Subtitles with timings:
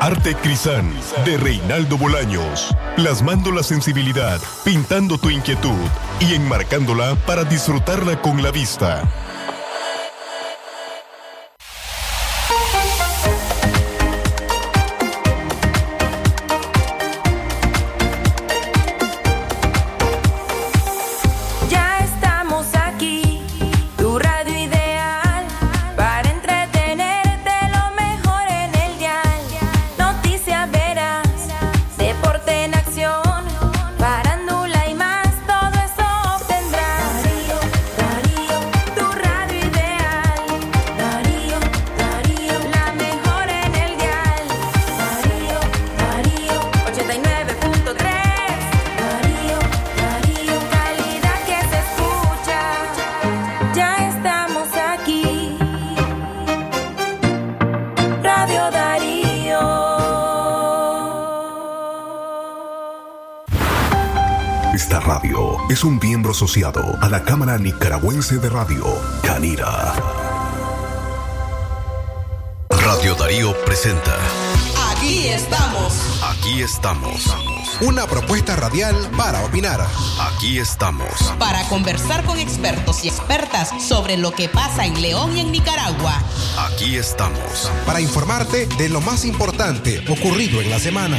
[0.00, 0.92] Arte Crisán
[1.24, 2.74] de Reinaldo Bolaños.
[2.96, 5.78] Plasmando la sensibilidad, pintando tu inquietud
[6.18, 9.04] y enmarcándola para disfrutarla con la vista.
[66.42, 68.84] Asociado a la Cámara Nicaragüense de Radio,
[69.22, 69.94] Canira.
[72.68, 74.16] Radio Darío presenta.
[74.90, 76.20] Aquí estamos.
[76.24, 77.32] Aquí estamos.
[77.82, 79.86] Una propuesta radial para opinar.
[80.20, 81.12] Aquí estamos.
[81.38, 86.20] Para conversar con expertos y expertas sobre lo que pasa en León y en Nicaragua.
[86.58, 87.70] Aquí estamos.
[87.86, 91.18] Para informarte de lo más importante ocurrido en la semana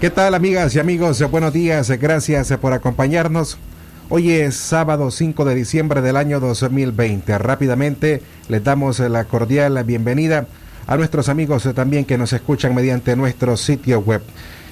[0.00, 1.20] ¿Qué tal amigas y amigos?
[1.28, 3.58] Buenos días, gracias por acompañarnos.
[4.08, 7.36] Hoy es sábado 5 de diciembre del año 2020.
[7.38, 10.46] Rápidamente les damos la cordial bienvenida
[10.86, 14.22] a nuestros amigos también que nos escuchan mediante nuestro sitio web.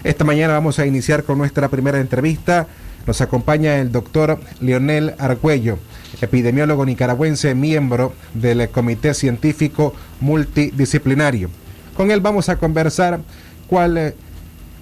[0.05, 2.69] Esta mañana vamos a iniciar con nuestra primera entrevista.
[3.05, 5.81] Nos acompaña el doctor Leonel Argüello,
[6.21, 11.51] epidemiólogo nicaragüense, miembro del Comité Científico Multidisciplinario.
[11.97, 13.19] Con él vamos a conversar
[13.67, 14.15] cuál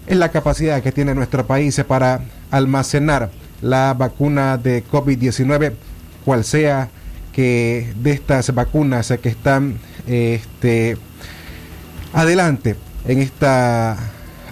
[0.06, 2.20] es la capacidad que tiene nuestro país para
[2.50, 3.30] almacenar
[3.62, 5.72] la vacuna de COVID-19,
[6.24, 6.90] cual sea
[7.32, 10.96] que de estas vacunas que están este,
[12.12, 12.76] adelante
[13.06, 13.96] en esta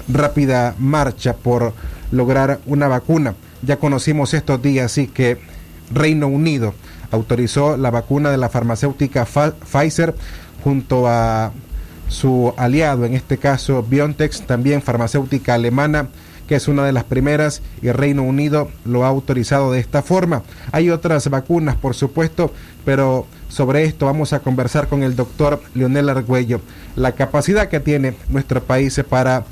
[0.09, 1.75] rápida marcha por
[2.11, 3.35] lograr una vacuna.
[3.63, 5.39] Ya conocimos estos días sí que
[5.93, 6.75] Reino Unido
[7.11, 10.15] autorizó la vacuna de la farmacéutica Pfizer
[10.65, 11.53] junto a
[12.13, 16.09] su aliado, en este caso BioNTech, también farmacéutica alemana,
[16.47, 20.43] que es una de las primeras y Reino Unido lo ha autorizado de esta forma.
[20.71, 22.53] Hay otras vacunas, por supuesto,
[22.85, 26.61] pero sobre esto vamos a conversar con el doctor Leonel Argüello,
[26.97, 29.45] la capacidad que tiene nuestro país para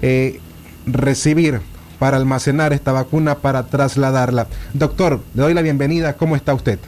[0.00, 0.40] eh,
[0.86, 1.60] recibir,
[1.98, 4.46] para almacenar esta vacuna, para trasladarla.
[4.72, 6.78] Doctor, le doy la bienvenida, ¿cómo está usted?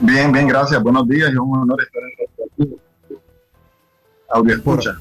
[0.00, 0.82] Bien, bien, gracias.
[0.82, 1.30] Buenos días.
[1.30, 2.02] Es un honor estar
[2.58, 2.78] en
[4.30, 4.98] Audio escucha.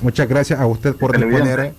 [0.00, 1.74] muchas gracias a usted por disponer,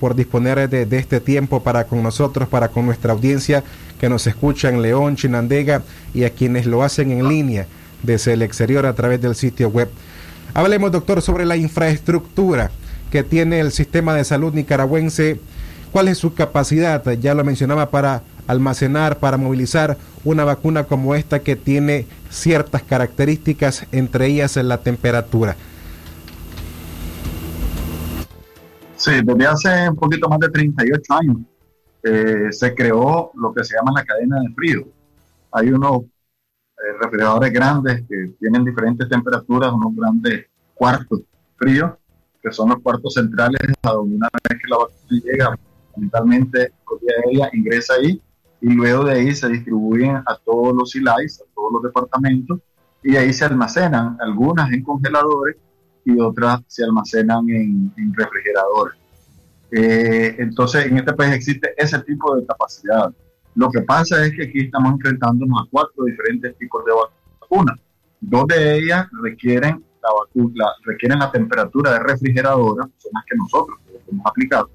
[0.00, 3.62] por disponer de, este tiempo para con nosotros, para con nuestra audiencia
[4.00, 5.82] que nos escucha en León, Chinandega
[6.12, 7.66] y a quienes lo hacen en línea
[8.02, 9.88] desde el exterior a través del sitio web.
[10.52, 12.72] Hablemos, doctor, sobre la infraestructura
[13.12, 15.40] que tiene el sistema de salud nicaragüense
[15.92, 17.02] ¿Cuál es su capacidad?
[17.14, 23.86] Ya lo mencionaba para almacenar, para movilizar una vacuna como esta que tiene ciertas características,
[23.92, 25.56] entre ellas la temperatura.
[28.96, 31.36] Sí, desde hace un poquito más de 38 años
[32.02, 34.86] eh, se creó lo que se llama la cadena de frío.
[35.52, 41.20] Hay unos eh, refrigeradores grandes que tienen diferentes temperaturas, unos grandes cuartos
[41.56, 41.92] fríos,
[42.42, 45.58] que son los cuartos centrales a donde una vez que la vacuna llega,
[46.00, 46.72] fundamentalmente
[47.30, 48.20] ella ingresa ahí
[48.60, 52.60] y luego de ahí se distribuyen a todos los ILAIS, a todos los departamentos,
[53.02, 55.56] y ahí se almacenan, algunas en congeladores
[56.04, 58.98] y otras se almacenan en, refrigeradores.
[59.72, 63.10] Eh, entonces, en este país existe ese tipo de capacidad.
[63.54, 66.92] Lo que pasa es que aquí estamos enfrentándonos a cuatro diferentes tipos de
[67.40, 67.80] vacunas.
[68.20, 73.78] Dos de ellas requieren la, vacuna, requieren la temperatura de refrigeradora, son las que nosotros
[74.10, 74.70] hemos aplicado.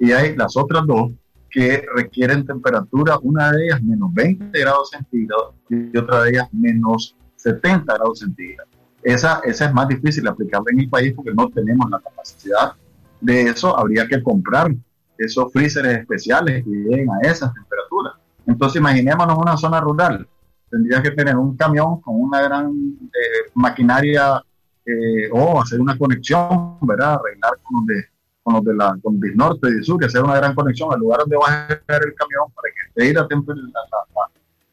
[0.00, 1.10] Y hay las otras dos
[1.50, 7.16] que requieren temperatura, una de ellas menos 20 grados centígrados y otra de ellas menos
[7.36, 8.70] 70 grados centígrados.
[9.02, 12.72] Esa, esa es más difícil aplicarla en el país porque no tenemos la capacidad
[13.20, 13.76] de eso.
[13.78, 14.74] Habría que comprar
[15.16, 18.14] esos freezers especiales que lleguen a esas temperaturas.
[18.46, 20.26] Entonces imaginémonos una zona rural.
[20.70, 24.42] Tendría que tener un camión con una gran eh, maquinaria
[24.84, 27.14] eh, o hacer una conexión, ¿verdad?
[27.14, 28.04] Arreglar con los de,
[28.48, 31.20] con los de la con norte y sur y hacer una gran conexión al lugar
[31.20, 34.30] donde va a llegar el camión para que esté la, la,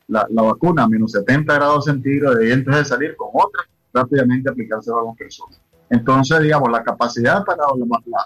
[0.08, 3.64] la, la, vacuna a menos 70 grados centígrados y entonces salir con otra
[3.94, 5.60] rápidamente aplicarse a las personas.
[5.90, 7.64] Entonces, digamos, la capacidad para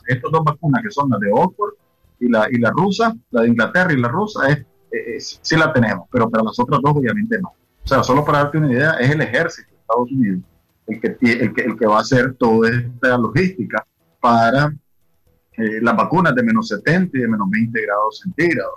[0.07, 1.73] estas dos vacunas, que son las de Oxford
[2.19, 6.07] y la, y la rusa, la de Inglaterra y la rusa, es, sí la tenemos,
[6.11, 7.49] pero para las otras dos obviamente no.
[7.83, 10.41] O sea, solo para darte una idea, es el ejército de Estados Unidos
[10.89, 13.85] el que, el que, el que va a hacer toda esta logística
[14.19, 14.73] para
[15.59, 18.75] eh, las vacunas de menos 70 y de menos 20 grados centígrados.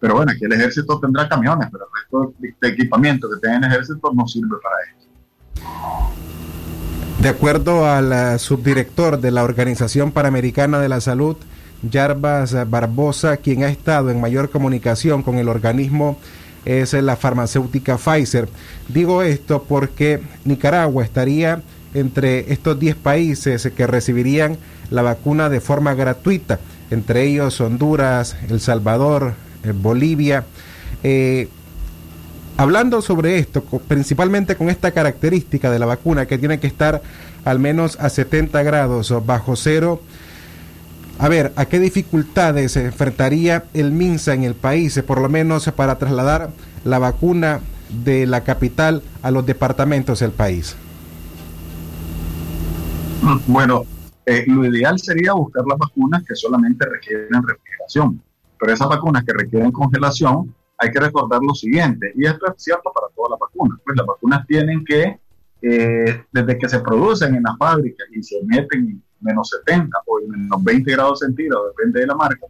[0.00, 3.72] Pero bueno, aquí el ejército tendrá camiones, pero el resto de equipamiento que tiene el
[3.72, 5.08] ejército no sirve para eso.
[7.20, 11.36] De acuerdo al eh, subdirector de la Organización Panamericana de la Salud,
[11.90, 16.18] Jarbas Barbosa, quien ha estado en mayor comunicación con el organismo
[16.64, 18.48] es la farmacéutica Pfizer.
[18.88, 21.62] Digo esto porque Nicaragua estaría
[21.94, 24.56] entre estos 10 países que recibirían
[24.90, 26.60] la vacuna de forma gratuita,
[26.90, 29.34] entre ellos Honduras, El Salvador,
[29.64, 30.44] eh, Bolivia.
[31.02, 31.48] Eh,
[32.56, 37.02] Hablando sobre esto, principalmente con esta característica de la vacuna que tiene que estar
[37.44, 40.02] al menos a 70 grados bajo cero,
[41.18, 45.70] a ver, ¿a qué dificultades se enfrentaría el MINSA en el país, por lo menos
[45.74, 46.50] para trasladar
[46.84, 47.60] la vacuna
[48.04, 50.76] de la capital a los departamentos del país?
[53.46, 53.84] Bueno,
[54.26, 58.20] eh, lo ideal sería buscar las vacunas que solamente requieren refrigeración,
[58.58, 62.92] pero esas vacunas que requieren congelación hay que recordar lo siguiente, y esto es cierto
[62.92, 65.20] para todas las vacunas, pues las vacunas tienen que,
[65.62, 70.20] eh, desde que se producen en la fábrica y se meten en menos 70 o
[70.20, 72.46] en menos 20 grados centígrados, depende de la marca,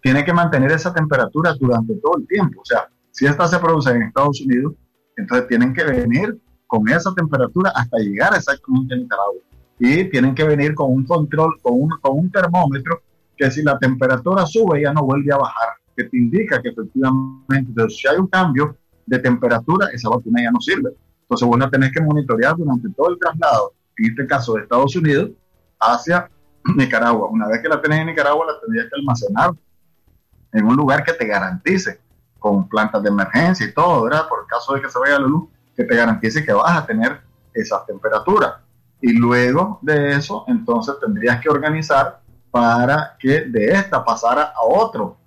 [0.00, 2.60] tiene que mantener esa temperatura durante todo el tiempo.
[2.60, 4.74] O sea, si esta se produce en Estados Unidos,
[5.16, 9.40] entonces tienen que venir con esa temperatura hasta llegar exactamente a Nicaragua.
[9.78, 13.02] Y tienen que venir con un control, con un, con un termómetro
[13.36, 17.88] que si la temperatura sube ya no vuelve a bajar que te indica que efectivamente,
[17.90, 18.76] si hay un cambio
[19.06, 20.90] de temperatura, esa vacuna ya no sirve.
[21.22, 24.94] Entonces vos la tenés que monitorear durante todo el traslado, en este caso de Estados
[24.96, 25.30] Unidos
[25.80, 26.30] hacia
[26.76, 27.28] Nicaragua.
[27.28, 29.52] Una vez que la tenés en Nicaragua, la tendrías que almacenar
[30.52, 32.00] en un lugar que te garantice,
[32.38, 34.28] con plantas de emergencia y todo, ¿verdad?
[34.28, 36.86] Por el caso de que se vaya la luz, que te garantice que vas a
[36.86, 37.20] tener
[37.52, 38.62] esa temperatura.
[39.06, 42.20] Y luego de eso, entonces tendrías que organizar
[42.50, 45.18] para que de esta pasara a otro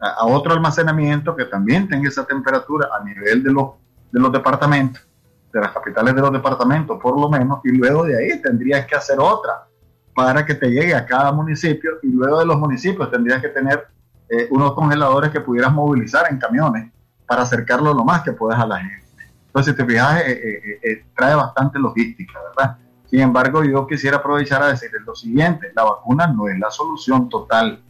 [0.00, 3.72] a, otro almacenamiento que también tenga esa temperatura a nivel de los,
[4.10, 5.06] de los departamentos,
[5.52, 8.94] de las capitales de los departamentos por lo menos, y luego de ahí tendrías que
[8.94, 9.66] hacer otra
[10.14, 13.86] para que te llegue a cada municipio y luego de los municipios tendrías que tener
[14.30, 16.90] eh, unos congeladores que pudieras movilizar en camiones
[17.26, 19.04] para acercarlo lo más que puedas a la gente.
[19.48, 22.78] Entonces, si te fijas, eh, eh, trae bastante logística, ¿verdad?
[23.08, 27.28] Sin embargo, yo quisiera aprovechar a decirles lo siguiente, la vacuna no es la solución
[27.28, 27.82] total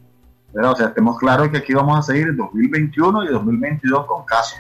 [0.65, 4.59] o sea, estemos claros que aquí vamos a seguir en 2021 y 2022 con casos.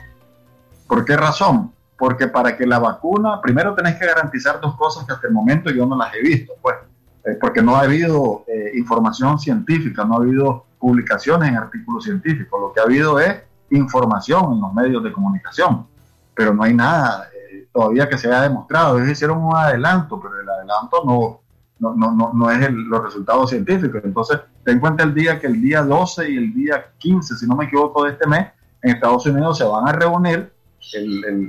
[0.86, 1.72] ¿Por qué razón?
[1.96, 5.70] Porque para que la vacuna, primero tenés que garantizar dos cosas que hasta el momento
[5.70, 6.76] yo no las he visto, pues,
[7.24, 12.60] eh, porque no ha habido eh, información científica, no ha habido publicaciones en artículos científicos,
[12.60, 15.86] lo que ha habido es información en los medios de comunicación,
[16.34, 17.28] pero no hay nada
[17.76, 18.96] todavía que se haya demostrado.
[18.96, 21.40] Ellos hicieron un adelanto, pero el adelanto no,
[21.78, 24.00] no, no, no, no es los resultados científicos.
[24.02, 27.46] Entonces, ten en cuenta el día que el día 12 y el día 15, si
[27.46, 28.46] no me equivoco, de este mes,
[28.80, 30.50] en Estados Unidos se van a reunir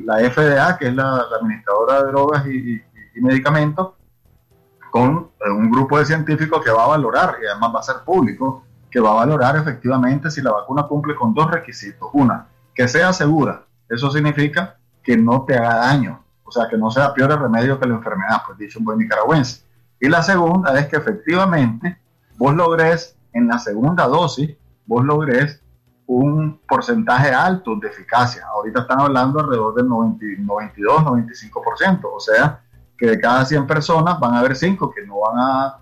[0.03, 2.81] la FDA, que es la, administradora de drogas y,
[3.22, 3.93] medicamentos,
[4.91, 7.96] con eh, un grupo de científicos que va a valorar, y además va a ser
[8.05, 12.10] público, que va a valorar efectivamente si la vacuna cumple con dos requisitos.
[12.13, 13.63] Una, que sea segura.
[13.89, 14.76] Eso significa
[15.07, 17.95] que no te haga daño, o sea, que no sea peor el remedio que la
[17.95, 19.63] enfermedad, pues dicho un buen nicaragüense.
[20.01, 21.97] Y la segunda es que efectivamente
[22.37, 24.53] vos logres en la segunda dosis,
[24.85, 25.63] vos logres
[26.07, 28.45] un porcentaje alto de eficacia.
[28.47, 32.59] Ahorita están hablando alrededor del 92, 95%, o sea,
[32.97, 35.77] que de cada 100 personas van a haber 5 que no van a,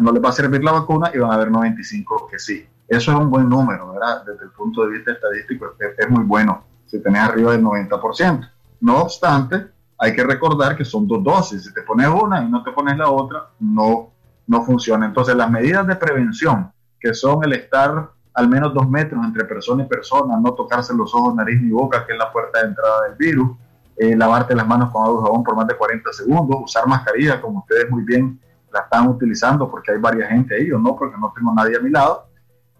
[0.00, 2.64] no les va a servir la vacuna y van a haber 95 que sí.
[2.86, 4.22] Eso es un buen número, ¿verdad?
[4.24, 8.50] Desde el punto de vista estadístico es, muy bueno si tenés arriba del 90%.
[8.80, 9.68] No obstante,
[9.98, 11.64] hay que recordar que son dos dosis.
[11.64, 14.12] Si te pones una y no te pones la otra, no,
[14.46, 15.06] no funciona.
[15.06, 19.82] Entonces, las medidas de prevención, que son el estar al menos dos metros entre persona
[19.82, 23.08] y persona, no tocarse los ojos, nariz ni boca, que es la puerta de entrada
[23.08, 23.56] del virus,
[23.96, 27.40] eh, lavarte las manos con agua y jabón por más de 40 segundos, usar mascarilla,
[27.40, 28.40] como ustedes muy bien
[28.72, 31.80] la están utilizando, porque hay varias gente ahí, o no, porque no tengo nadie a
[31.80, 32.26] mi lado.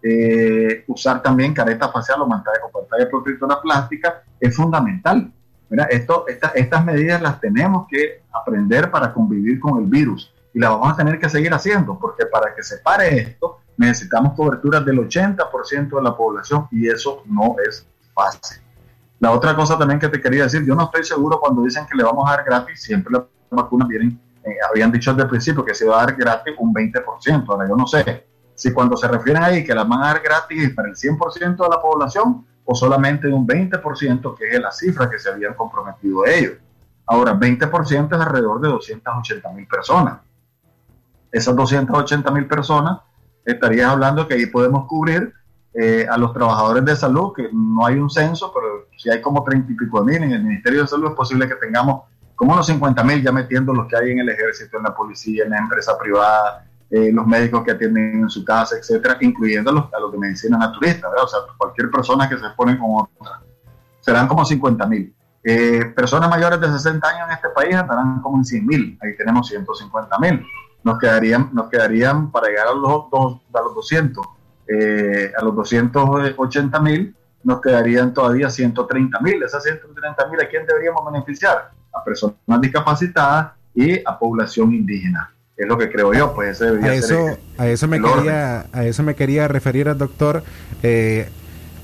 [0.00, 5.32] Eh, usar también careta facial o pantalla, o pantalla protectora plástica es fundamental.
[5.70, 10.70] Mira, esto, estas medidas las tenemos que aprender para convivir con el virus y las
[10.70, 14.98] vamos a tener que seguir haciendo, porque para que se pare esto, necesitamos cobertura del
[14.98, 18.62] 80% de la población y eso no es fácil.
[19.20, 21.96] La otra cosa también que te quería decir, yo no estoy seguro cuando dicen que
[21.96, 25.64] le vamos a dar gratis, siempre las vacunas vienen, eh, habían dicho desde el principio
[25.64, 29.06] que se iba a dar gratis un 20%, ahora yo no sé si cuando se
[29.06, 32.75] refieren ahí que las van a dar gratis para el 100% de la población o
[32.75, 36.58] solamente un 20%, que es la cifra que se habían comprometido ellos.
[37.06, 40.18] Ahora, 20% es alrededor de 280 mil personas.
[41.32, 43.00] Esas 280 mil personas
[43.42, 45.32] estarías hablando que ahí podemos cubrir
[45.72, 49.42] eh, a los trabajadores de salud, que no hay un censo, pero si hay como
[49.44, 52.02] 30 y pico de mil en el Ministerio de Salud, es posible que tengamos
[52.34, 55.44] como unos 50 mil ya metiendo los que hay en el ejército, en la policía,
[55.44, 60.00] en la empresa privada, eh, los médicos que atienden en su casa, etcétera, incluyendo a
[60.00, 63.42] los, de medicina naturista, o sea, cualquier persona que se pone con otra.
[64.00, 65.14] Serán como 50 mil.
[65.45, 69.16] Eh, personas mayores de 60 años en este país estarán como en 100 mil, ahí
[69.16, 70.45] tenemos 150 mil
[70.85, 74.26] nos quedarían, nos quedarían para llegar a los, dos, a los 200,
[74.68, 77.14] eh, a los 280 mil,
[77.45, 79.42] nos quedarían todavía 130 mil.
[79.42, 81.71] Esas 130 mil, ¿a quién deberíamos beneficiar?
[81.92, 85.33] A personas discapacitadas y a población indígena.
[85.58, 89.02] Es lo que creo yo, pues ese a eso, a eso me quería, a eso
[89.02, 90.44] me quería referir al doctor,
[90.84, 91.28] eh,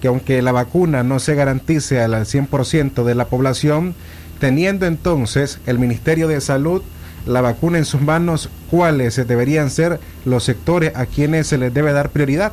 [0.00, 3.97] que aunque la vacuna no se garantice al 100% de la población,
[4.38, 6.83] teniendo entonces el Ministerio de Salud
[7.26, 11.93] la vacuna en sus manos, ¿cuáles deberían ser los sectores a quienes se les debe
[11.93, 12.52] dar prioridad?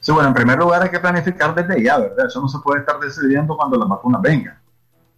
[0.00, 2.26] Sí, bueno, en primer lugar hay que planificar desde ya, ¿verdad?
[2.26, 4.61] Eso no se puede estar decidiendo cuando las vacunas vengan.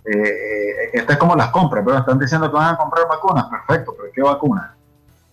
[0.05, 4.13] Eh, es como las compras, pero están diciendo que van a comprar vacunas, perfecto, pero
[4.13, 4.71] ¿qué vacunas?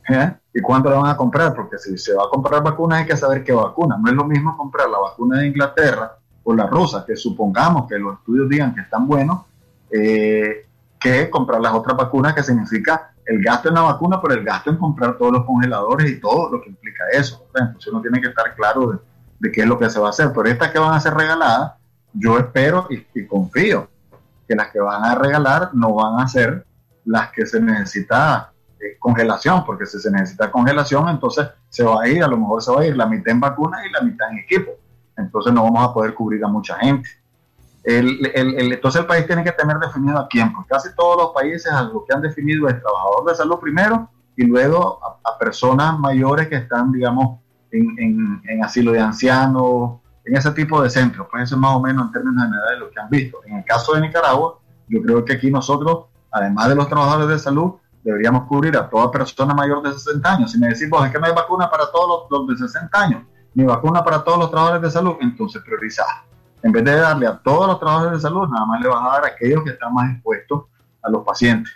[0.08, 0.34] ¿Eh?
[0.54, 1.54] ¿Y cuándo la van a comprar?
[1.54, 3.98] Porque si se va a comprar vacunas hay que saber qué vacuna.
[4.01, 8.00] No es lo mismo comprar la vacuna de Inglaterra o la rusa, que supongamos que
[8.00, 9.42] los estudios digan que están buenos,
[9.92, 10.66] eh,
[11.00, 14.70] que comprar las otras vacunas, que significa el gasto en la vacuna, pero el gasto
[14.70, 17.46] en comprar todos los congeladores y todo lo que implica eso.
[17.56, 19.01] Entonces uno tiene que estar claro
[19.40, 20.32] de, qué es lo que se va a hacer.
[20.34, 21.74] Pero estas que van a ser regaladas,
[22.13, 23.88] yo espero y, confío
[24.51, 26.65] que las que van a regalar no van a ser
[27.05, 32.08] las que se necesita eh, congelación, porque si se necesita congelación, entonces se va a
[32.10, 34.29] ir, a lo mejor se va a ir la mitad en vacunas y la mitad
[34.29, 34.72] en equipo.
[35.15, 37.08] Entonces no vamos a poder cubrir a mucha gente.
[37.86, 41.72] El, entonces el país tiene que tener definido a quién, porque casi todos los países
[41.93, 46.58] lo que han definido es trabajador de salud primero y luego a, personas mayores que
[46.58, 47.39] están, digamos,
[47.72, 51.28] en, en, asilo de ancianos, en ese tipo de centros.
[51.30, 53.40] Pues eso es más o menos en términos generales lo que han visto.
[53.46, 57.40] En el caso de Nicaragua, yo creo que aquí nosotros, además de los trabajadores de
[57.40, 57.74] salud,
[58.04, 60.51] deberíamos cubrir a toda persona mayor de 60 años.
[60.51, 63.00] Si me decís, vos, es que no hay vacuna para todos los, los de 60
[63.00, 63.24] años,
[63.54, 66.06] ni vacuna para todos los trabajadores de salud, entonces priorizar
[66.63, 69.13] en vez de darle a todos los trabajadores de salud, nada más le vas a
[69.13, 70.66] dar a aquellos que están más expuestos
[71.01, 71.74] a los pacientes.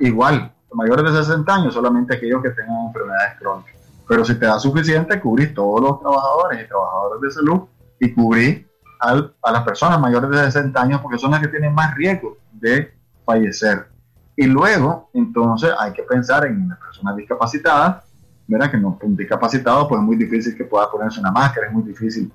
[0.00, 3.75] Igual, mayores de 60 años, solamente aquellos que tengan enfermedades crónicas.
[4.08, 7.62] Pero si te da suficiente, cubrís todos los trabajadores y trabajadores de salud
[8.00, 8.64] y cubrís
[9.00, 12.94] a las personas mayores de 60 años porque son las que tienen más riesgo de
[13.24, 13.88] fallecer.
[14.36, 18.04] Y luego, entonces, hay que pensar en las personas discapacitadas,
[18.46, 18.70] ¿verdad?
[18.70, 21.82] Que no, un discapacitado, pues es muy difícil que pueda ponerse una máscara, es muy
[21.82, 22.30] difícil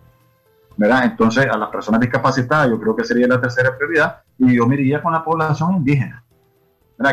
[0.78, 4.76] entonces, a las personas discapacitadas yo creo que sería la tercera prioridad y yo me
[4.76, 6.24] iría con la población indígena.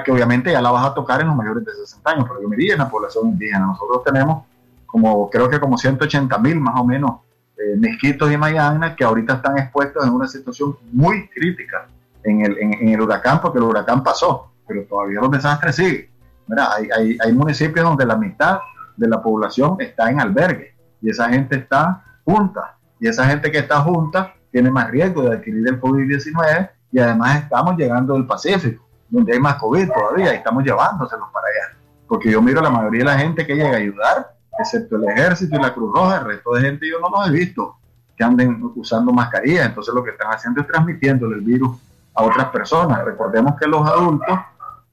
[0.05, 2.49] que obviamente ya la vas a tocar en los mayores de 60 años, pero yo
[2.49, 3.67] me diría en la población indígena.
[3.67, 4.45] Nosotros tenemos
[4.89, 7.21] como, creo que como 180 mil más o menos
[7.57, 11.87] eh, mezquitos y mayanas que ahorita están expuestos en una situación muy crítica
[12.25, 16.09] en el, en, el huracán, porque el huracán pasó, pero todavía los desastres siguen.
[16.57, 18.59] Hay, hay, hay municipios donde la mitad
[18.97, 22.77] de la población está en albergue y esa gente está junta.
[22.99, 27.43] Y esa gente que está junta tiene más riesgo de adquirir el COVID-19 y además
[27.43, 31.79] estamos llegando del Pacífico, donde hay más COVID todavía y estamos llevándoselos para allá.
[32.07, 35.57] Porque yo miro la mayoría de la gente que llega a ayudar, excepto el ejército
[35.57, 37.77] y la Cruz Roja, el resto de gente yo no los he visto
[38.17, 39.67] que anden usando mascarilla.
[39.67, 41.79] Entonces lo que están haciendo es transmitiéndole el virus
[42.15, 43.05] a otras personas.
[43.05, 44.39] Recordemos que los adultos,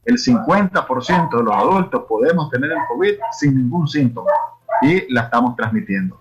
[0.04, 4.30] el 50% de los adultos podemos tener el COVID sin ningún síntoma
[4.82, 6.20] y la estamos transmitiendo.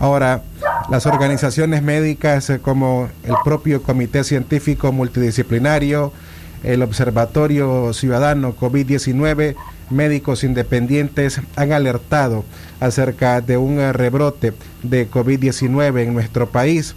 [0.00, 0.42] Ahora,
[0.88, 6.12] las organizaciones médicas eh, como el propio Comité Científico Multidisciplinario,
[6.62, 9.56] el Observatorio Ciudadano COVID-19,
[9.90, 12.44] médicos independientes han alertado
[12.80, 14.52] acerca de un rebrote
[14.82, 16.94] de COVID-19 en nuestro país.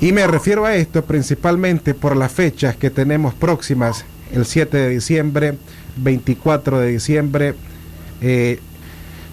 [0.00, 4.88] Y me refiero a esto principalmente por las fechas que tenemos próximas, el 7 de
[4.90, 5.58] diciembre,
[5.96, 7.54] 24 de diciembre,
[8.20, 8.60] eh,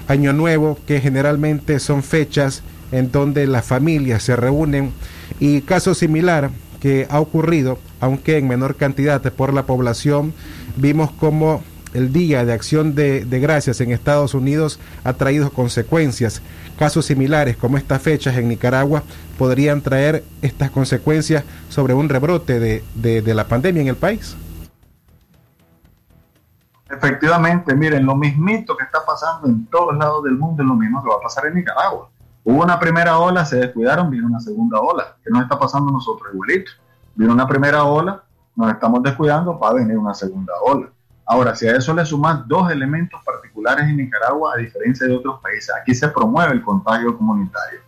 [0.07, 4.91] Año Nuevo, que generalmente son fechas en donde las familias se reúnen
[5.39, 6.51] y caso similar
[7.09, 10.33] ha ocurrido, aunque en menor cantidad por la población,
[10.75, 11.63] vimos como
[11.93, 16.41] el Día de Acción de, Gracias en Estados Unidos ha traído consecuencias.
[16.77, 19.03] Casos similares como estas fechas en Nicaragua
[19.37, 22.83] podrían traer estas consecuencias sobre un rebrote de,
[23.21, 24.35] de la pandemia en el país.
[26.89, 31.01] Efectivamente, miren, lo mismito que está pasando en todos lados del mundo es lo mismo
[31.01, 32.09] que va a pasar en Nicaragua.
[32.47, 35.17] Hubo una primera ola, se descuidaron, vino una segunda ola.
[35.23, 36.73] ¿Qué nos está pasando a nosotros igualito?
[37.15, 38.23] Vino una primera ola,
[38.55, 40.91] nos estamos descuidando para venir una segunda ola.
[41.25, 45.41] Ahora, si a eso le suman dos elementos particulares en Nicaragua, a diferencia de otros
[45.41, 47.79] países, aquí se promueve el contagio comunitario.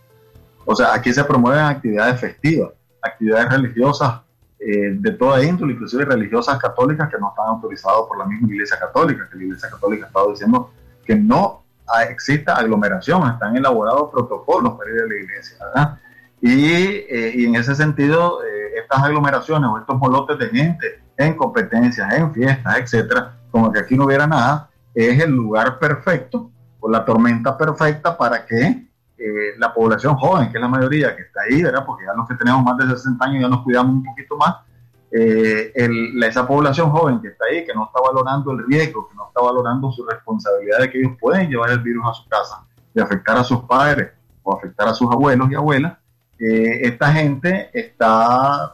[0.64, 4.22] O sea, aquí se promueven actividades festivas, actividades religiosas
[4.58, 8.76] eh, de toda índole, inclusive religiosas católicas que no están autorizadas por la misma Iglesia
[8.76, 10.72] Católica, que la Iglesia Católica ha estado diciendo
[11.04, 11.62] que no
[12.08, 15.98] exista aglomeración, están elaborados protocolos para ir a la iglesia, ¿verdad?
[16.40, 21.34] Y, eh, y en ese sentido, eh, estas aglomeraciones o estos molotes de gente en
[21.34, 26.88] competencias, en fiestas, etcétera, como que aquí no hubiera nada, es el lugar perfecto o
[26.88, 31.40] la tormenta perfecta para que eh, la población joven, que es la mayoría que está
[31.42, 31.84] ahí, ¿verdad?
[31.84, 34.56] Porque ya los que tenemos más de 60 años ya nos cuidamos un poquito más.
[35.10, 35.72] Eh,
[36.22, 39.40] esa población joven que está ahí, que no está valorando el riesgo, que no está
[39.40, 43.36] valorando su responsabilidad de que ellos pueden llevar el virus a su casa, de afectar
[43.36, 44.10] a sus padres
[44.42, 45.96] o afectar a sus abuelos y abuelas,
[46.38, 48.72] eh, esta gente está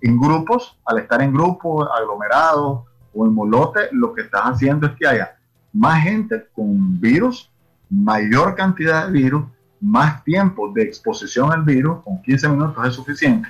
[0.00, 4.92] en grupos, al estar en grupos, aglomerados o en molote, lo que están haciendo es
[4.94, 5.36] que haya
[5.72, 7.50] más gente con virus
[7.90, 9.44] mayor cantidad de virus,
[9.80, 13.48] más tiempo de exposición al virus, con 15 minutos es suficiente,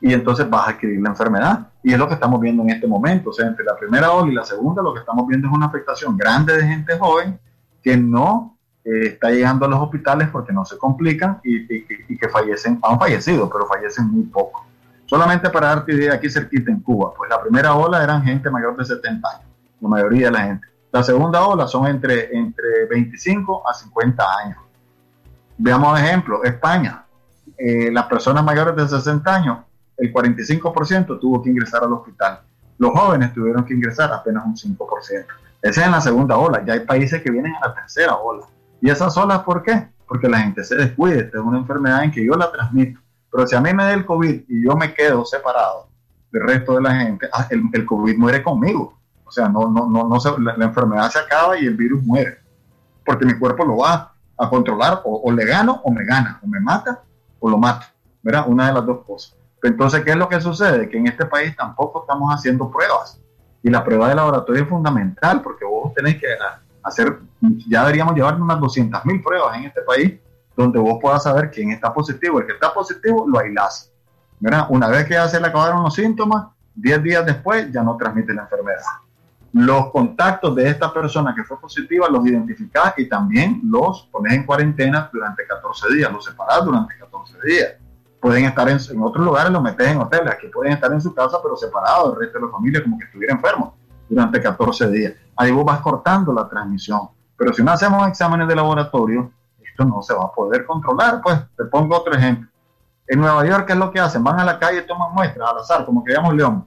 [0.00, 1.68] y entonces vas a adquirir la enfermedad.
[1.82, 3.30] Y es lo que estamos viendo en este momento.
[3.30, 5.66] O sea, entre la primera ola y la segunda, lo que estamos viendo es una
[5.66, 7.38] afectación grande de gente joven
[7.82, 12.78] que no eh, está llegando a los hospitales porque no se complican y, que fallecen,
[12.82, 14.64] han fallecido, pero fallecen muy poco.
[15.06, 18.76] Solamente para darte idea, aquí cerquita en Cuba, pues la primera ola eran gente mayor
[18.76, 19.48] de 70 años,
[19.80, 20.66] la mayoría de la gente.
[20.92, 24.58] La segunda ola son entre, entre 25 a 50 años.
[25.56, 27.04] Veamos ejemplo, España.
[27.58, 29.58] Eh, las personas mayores de 60 años,
[29.98, 32.40] el 45% tuvo que ingresar al hospital.
[32.78, 35.26] Los jóvenes tuvieron que ingresar apenas un 5%.
[35.60, 36.64] Esa es en la segunda ola.
[36.64, 38.46] Ya hay países que vienen a la tercera ola.
[38.80, 39.88] ¿Y esas olas por qué?
[40.06, 41.20] Porque la gente se descuide.
[41.20, 43.00] Esta es una enfermedad en que yo la transmito.
[43.30, 45.88] Pero si a mí me da el COVID y yo me quedo separado
[46.30, 48.98] del resto de la gente, ah, el, el COVID muere conmigo.
[49.24, 52.38] O sea, no, no, no, no se, la, enfermedad se acaba y el virus muere.
[53.04, 56.60] Porque mi cuerpo lo va a controlar, o, le gano o me gana, o me
[56.60, 57.02] mata
[57.40, 57.86] o lo mato.
[58.22, 58.44] ¿Verdad?
[58.46, 59.37] Una de las dos cosas.
[59.62, 60.88] Entonces, ¿qué es lo que sucede?
[60.88, 63.20] Que en este país tampoco estamos haciendo pruebas.
[63.62, 66.26] Y la prueba de laboratorio es fundamental porque vos tenés que
[66.82, 67.18] hacer,
[67.68, 70.14] ya deberíamos llevar unas 200 mil pruebas en este país
[70.56, 72.40] donde vos puedas saber quién está positivo.
[72.40, 73.92] El que está positivo lo aislás.
[74.40, 74.66] ¿verdad?
[74.70, 78.32] Una vez que ya se le acabaron los síntomas, 10 días después ya no transmite
[78.32, 78.82] la enfermedad
[79.52, 84.44] los contactos de esta persona que fue positiva los identificás y también los pones en
[84.44, 87.74] cuarentena durante 14 días, los separás durante 14 días.
[88.20, 91.38] Pueden estar en, otros lugares, los metes en hoteles, aquí pueden estar en su casa,
[91.42, 93.76] pero separados del resto de la familia, como que estuviera enfermo
[94.08, 95.12] durante 14 días.
[95.36, 97.08] Ahí vos vas cortando la transmisión.
[97.36, 99.30] Pero si no hacemos exámenes de laboratorio,
[99.62, 101.20] esto no se va a poder controlar.
[101.22, 102.48] Pues te pongo otro ejemplo.
[103.06, 104.24] En Nueva York, ¿qué es lo que hacen?
[104.24, 106.66] Van a la calle y toman muestras al azar, como que llamamos León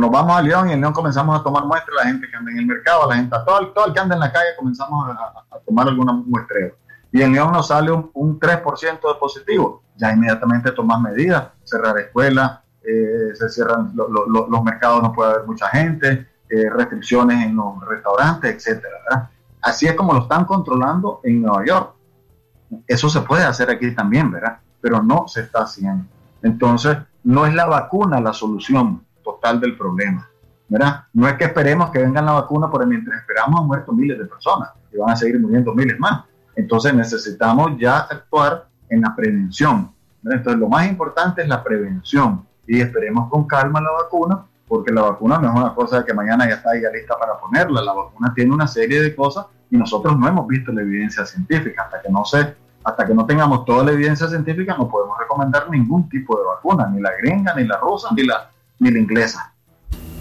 [0.00, 2.50] nos vamos a León y en León comenzamos a tomar muestras, la gente que anda
[2.50, 5.58] en el mercado, la gente, todo, todo el que anda en la calle comenzamos a,
[5.64, 6.74] tomar alguna muestreo.
[7.12, 9.82] Y en León nos sale un, 3% de positivo.
[9.96, 15.68] Ya inmediatamente tomas medidas, cerrar escuelas, eh, se cierran los mercados, no puede haber mucha
[15.68, 19.30] gente, eh, restricciones en los restaurantes, etcétera.
[19.62, 21.94] Así es como lo están controlando en Nueva York.
[22.86, 24.58] Eso se puede hacer aquí también, ¿verdad?
[24.80, 26.04] Pero no se está haciendo.
[26.42, 30.28] Entonces, no es la vacuna la solución total del problema.
[30.68, 31.04] ¿verdad?
[31.12, 34.24] No es que esperemos que vengan la vacuna, porque mientras esperamos han muerto miles de
[34.26, 36.24] personas y van a seguir muriendo miles más.
[36.56, 39.92] Entonces necesitamos ya actuar en la prevención.
[40.24, 45.02] Entonces lo más importante es la prevención y esperemos con calma la vacuna, porque la
[45.02, 47.82] vacuna no es una cosa que mañana ya está ya lista para ponerla.
[47.82, 51.84] La vacuna tiene una serie de cosas y nosotros no hemos visto la evidencia científica.
[51.84, 55.70] Hasta que no se, hasta que no tengamos toda la evidencia científica no podemos recomendar
[55.70, 59.52] ningún tipo de vacuna, ni la gringa, ni la rusa, ni la, ni la inglesa.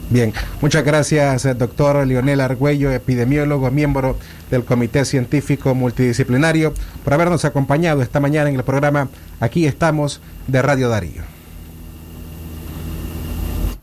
[0.09, 4.17] Bien, muchas gracias, eh, doctor Lionel Argüello, epidemiólogo, miembro
[4.51, 10.61] del Comité Científico Multidisciplinario, por habernos acompañado esta mañana en el programa Aquí estamos de
[10.61, 11.23] Radio Darío.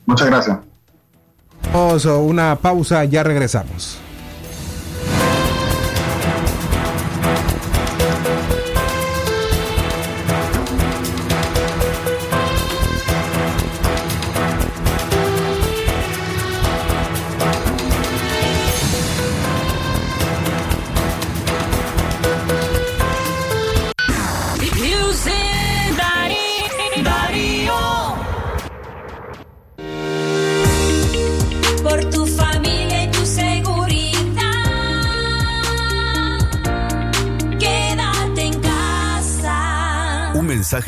[0.07, 0.59] Muchas gracias.
[1.73, 3.99] A una pausa, ya regresamos.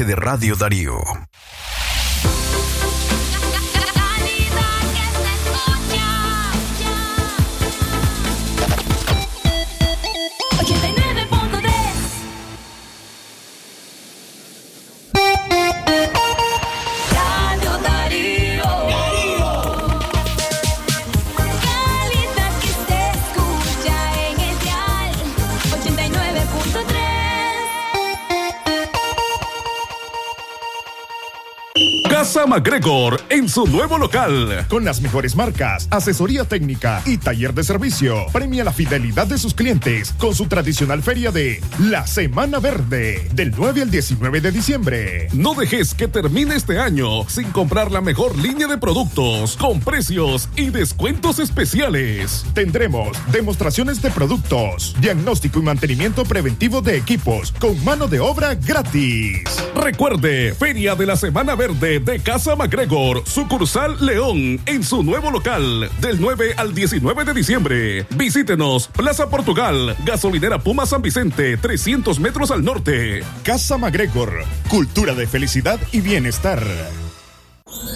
[0.03, 0.99] De Radio Darío.
[32.47, 34.67] MacGregor en su nuevo local.
[34.69, 38.27] Con las mejores marcas, asesoría técnica y taller de servicio.
[38.33, 43.55] Premia la fidelidad de sus clientes con su tradicional feria de La Semana Verde del
[43.57, 45.29] 9 al 19 de diciembre.
[45.33, 50.49] No dejes que termine este año sin comprar la mejor línea de productos con precios
[50.57, 52.45] y descuentos especiales.
[52.53, 59.45] Tendremos demostraciones de productos, diagnóstico y mantenimiento preventivo de equipos con mano de obra gratis.
[59.75, 65.91] Recuerde, Feria de la Semana Verde de Casa MacGregor, sucursal León, en su nuevo local,
[66.01, 68.07] del 9 al 19 de diciembre.
[68.17, 73.23] Visítenos, Plaza Portugal, gasolinera Puma San Vicente, 300 metros al norte.
[73.43, 76.65] Casa MacGregor, cultura de felicidad y bienestar.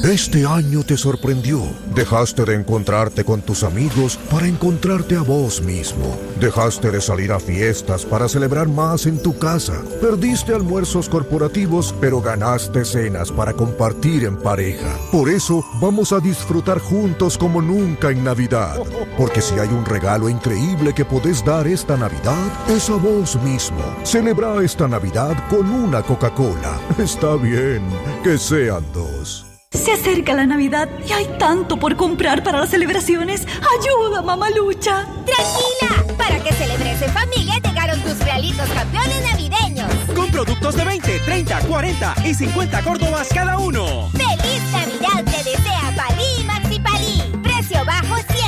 [0.05, 1.61] Este año te sorprendió.
[1.95, 6.17] Dejaste de encontrarte con tus amigos para encontrarte a vos mismo.
[6.38, 9.83] Dejaste de salir a fiestas para celebrar más en tu casa.
[10.01, 14.97] Perdiste almuerzos corporativos, pero ganaste cenas para compartir en pareja.
[15.11, 18.77] Por eso vamos a disfrutar juntos como nunca en Navidad.
[19.17, 23.83] Porque si hay un regalo increíble que podés dar esta Navidad, es a vos mismo.
[24.05, 26.79] Celebra esta Navidad con una Coca-Cola.
[26.99, 27.83] Está bien,
[28.23, 29.48] que sean dos.
[29.71, 33.47] Se acerca la Navidad y hay tanto por comprar para las celebraciones.
[33.79, 35.05] ¡Ayuda, mamalucha!
[35.27, 36.17] ¡Tranquila!
[36.17, 39.93] Para que celebres en familia llegaron tus realitos campeones navideños.
[40.17, 44.09] Con productos de 20, 30, 40 y 50 córdobas cada uno.
[44.13, 47.23] ¡Feliz Navidad te desea Palí Maxi Palí!
[47.43, 48.48] Precio bajo siempre.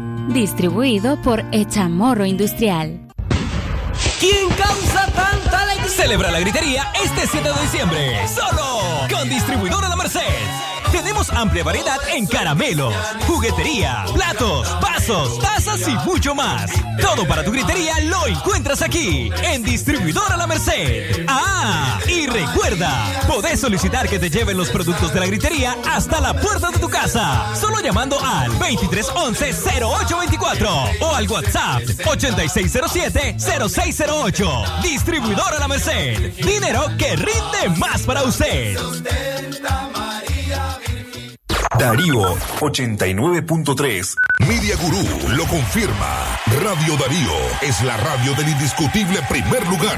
[0.33, 2.99] Distribuido por Echamorro Industrial.
[4.19, 5.89] ¿Quién causa tanta alegría?
[5.89, 8.27] Celebra la gritería este 7 de diciembre.
[8.27, 10.70] Solo con Distribuidora La Merced.
[10.91, 12.93] Tenemos amplia variedad en caramelos,
[13.27, 16.69] juguetería, platos, vasos, tazas y mucho más.
[17.01, 21.25] Todo para tu gritería lo encuentras aquí, en Distribuidora La Merced.
[21.27, 26.33] Ah, y recuerda, podés solicitar que te lleven los productos de la gritería hasta la
[26.33, 34.81] puerta de tu casa, solo llamando al 2311-0824 o al WhatsApp 8607-0608.
[34.81, 36.33] Distribuidora La Merced.
[36.35, 38.77] Dinero que rinde más para usted.
[41.81, 44.15] Darío 89.3.
[44.47, 45.03] Media Gurú
[45.35, 46.37] lo confirma.
[46.63, 47.31] Radio Darío
[47.63, 49.97] es la radio del indiscutible primer lugar.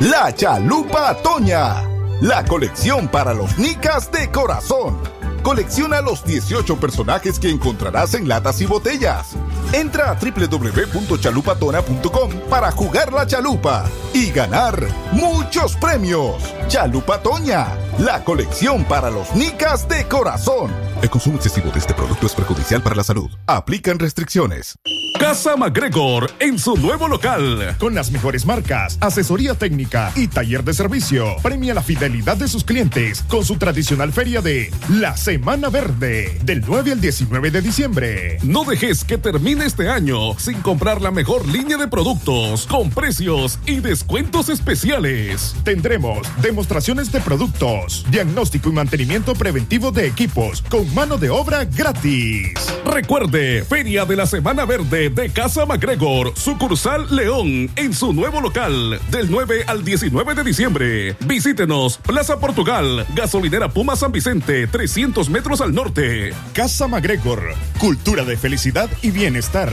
[0.00, 1.82] La Chalupa Toña,
[2.20, 5.21] la colección para los nicas de corazón.
[5.42, 9.34] Colecciona los 18 personajes que encontrarás en latas y botellas.
[9.72, 16.42] Entra a www.chalupatona.com para jugar la chalupa y ganar muchos premios.
[16.68, 17.66] Chalupa Toña,
[17.98, 20.91] la colección para los nicas de corazón.
[21.02, 23.28] El consumo excesivo de este producto es perjudicial para la salud.
[23.48, 24.78] Aplican restricciones.
[25.18, 30.74] Casa McGregor en su nuevo local, con las mejores marcas, asesoría técnica y taller de
[30.74, 31.36] servicio.
[31.42, 36.64] Premia la fidelidad de sus clientes con su tradicional feria de La Semana Verde, del
[36.66, 38.38] 9 al 19 de diciembre.
[38.42, 43.58] No dejes que termine este año sin comprar la mejor línea de productos con precios
[43.66, 45.54] y descuentos especiales.
[45.62, 52.52] Tendremos demostraciones de productos, diagnóstico y mantenimiento preventivo de equipos con mano de obra gratis.
[52.84, 59.00] Recuerde, Feria de la Semana Verde de Casa MacGregor, sucursal León, en su nuevo local,
[59.10, 61.16] del 9 al 19 de diciembre.
[61.20, 66.34] Visítenos, Plaza Portugal, gasolinera Puma San Vicente, 300 metros al norte.
[66.52, 69.72] Casa MacGregor, cultura de felicidad y bienestar.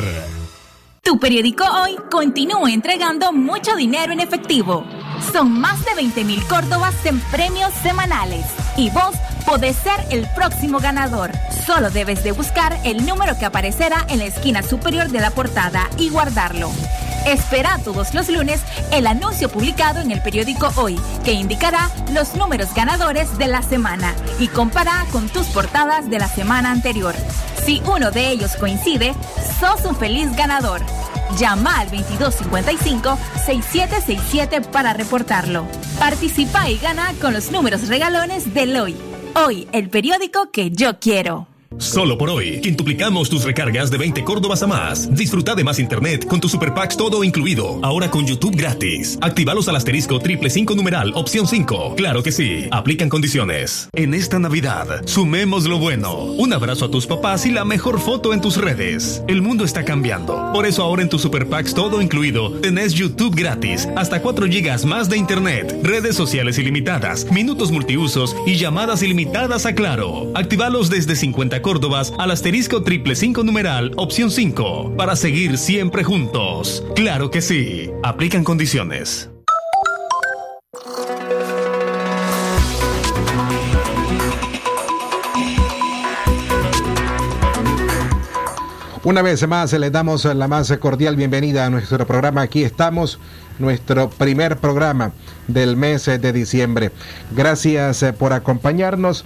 [1.01, 4.85] Tu periódico hoy continúa entregando mucho dinero en efectivo.
[5.33, 8.45] Son más de 20 mil córdobas en premios semanales.
[8.77, 11.31] Y vos podés ser el próximo ganador.
[11.65, 15.89] Solo debes de buscar el número que aparecerá en la esquina superior de la portada
[15.97, 16.71] y guardarlo.
[17.25, 22.73] Espera todos los lunes el anuncio publicado en el periódico Hoy, que indicará los números
[22.73, 27.15] ganadores de la semana y compara con tus portadas de la semana anterior.
[27.65, 29.13] Si uno de ellos coincide,
[29.59, 30.81] sos un feliz ganador.
[31.37, 35.67] Llama al 2255-6767 para reportarlo.
[35.99, 39.08] Participa y gana con los números regalones del Hoy.
[39.45, 41.48] Hoy, el periódico que yo quiero.
[41.79, 45.15] Solo por hoy, quintuplicamos tus recargas de 20 Córdobas a más.
[45.15, 47.79] Disfruta de más internet con tu Super Packs todo incluido.
[47.81, 49.17] Ahora con YouTube gratis.
[49.21, 51.95] Actívalos al asterisco triple 5 numeral opción 5.
[51.95, 52.67] Claro que sí.
[52.69, 53.87] Aplican condiciones.
[53.93, 56.15] En esta Navidad, sumemos lo bueno.
[56.15, 59.23] Un abrazo a tus papás y la mejor foto en tus redes.
[59.29, 60.51] El mundo está cambiando.
[60.51, 64.83] Por eso ahora en tu Super Packs todo incluido, tenés YouTube gratis, hasta 4 gigas
[64.83, 70.29] más de internet, redes sociales ilimitadas, minutos multiusos y llamadas ilimitadas a Claro.
[70.35, 76.83] Actívalos desde 50 Córdobas al asterisco triple 5 numeral opción 5 para seguir siempre juntos.
[76.95, 77.91] Claro que sí.
[78.01, 79.29] Aplican condiciones.
[89.03, 92.41] Una vez más les damos la más cordial bienvenida a nuestro programa.
[92.41, 93.19] Aquí estamos,
[93.59, 95.11] nuestro primer programa
[95.47, 96.89] del mes de diciembre.
[97.29, 99.23] Gracias eh, por acompañarnos.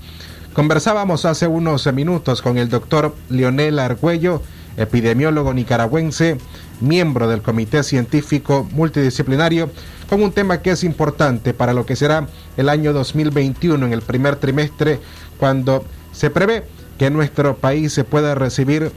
[0.53, 4.43] Conversábamos hace unos minutos con el doctor Leonel Argüello,
[4.77, 6.37] epidemiólogo nicaragüense,
[6.79, 9.71] miembro del Comité Científico Multidisciplinario,
[10.07, 14.03] con un tema que es importante para lo que será el año 2021 en el
[14.03, 14.99] primer trimestre,
[15.39, 16.65] cuando se prevé
[16.99, 18.91] que nuestro país se pueda recibir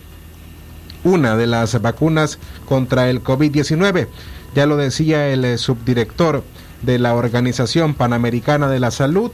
[1.05, 2.39] una de las vacunas
[2.69, 4.09] contra el COVID-19.
[4.55, 6.45] Ya lo decía el subdirector
[6.83, 9.31] de la Organización Panamericana de la Salud,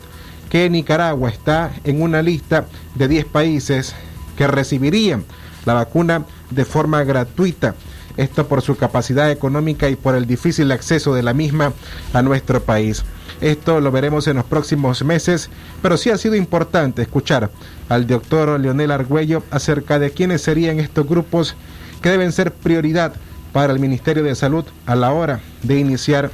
[0.52, 3.94] que Nicaragua está en una lista de 10 países
[4.36, 5.24] que recibirían
[5.64, 7.74] la vacuna de forma gratuita.
[8.18, 11.72] Esto por su capacidad económica y por el difícil acceso de la misma
[12.12, 13.02] a nuestro país.
[13.40, 15.48] Esto lo veremos en los próximos meses,
[15.80, 17.50] pero sí ha sido importante escuchar
[17.88, 21.56] al doctor Leonel Argüello acerca de quiénes serían estos grupos
[22.02, 23.14] que deben ser prioridad
[23.54, 26.30] para el Ministerio de Salud a la hora de iniciar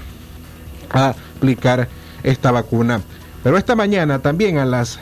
[0.91, 1.89] a aplicar
[2.25, 3.01] esta vacuna.
[3.49, 4.99] Pero esta mañana también a las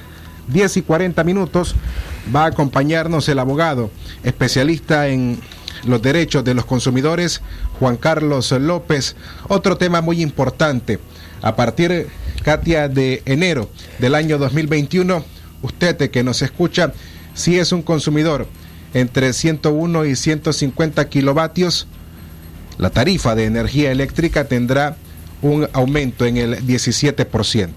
[0.46, 1.74] 10 y 40 minutos
[2.32, 3.90] va a acompañarnos el abogado
[4.22, 5.40] especialista en
[5.84, 7.42] los derechos de los consumidores,
[7.80, 9.16] Juan Carlos López.
[9.48, 11.00] Otro tema muy importante.
[11.42, 12.06] A partir,
[12.44, 15.24] Katia, de enero del año 2021,
[15.62, 16.92] usted que nos escucha,
[17.34, 18.46] si es un consumidor
[18.94, 21.88] entre 101 y 150 kilovatios,
[22.78, 24.96] la tarifa de energía eléctrica tendrá
[25.42, 27.72] un aumento en el 17%.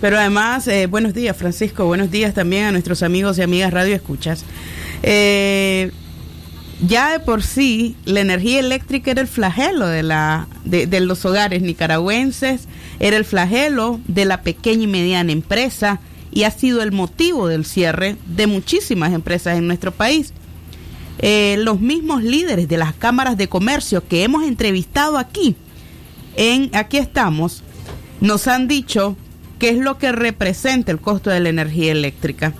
[0.00, 3.94] Pero además, eh, buenos días Francisco, buenos días también a nuestros amigos y amigas Radio
[3.94, 4.44] Escuchas.
[5.02, 5.90] Eh,
[6.86, 11.24] ya de por sí, la energía eléctrica era el flagelo de, la, de, de los
[11.24, 12.68] hogares nicaragüenses,
[13.00, 17.64] era el flagelo de la pequeña y mediana empresa y ha sido el motivo del
[17.64, 20.34] cierre de muchísimas empresas en nuestro país.
[21.18, 25.56] Eh, los mismos líderes de las cámaras de comercio que hemos entrevistado aquí,
[26.36, 27.62] en Aquí estamos,
[28.20, 29.16] nos han dicho
[29.58, 32.52] qué es lo que representa el costo de la energía eléctrica.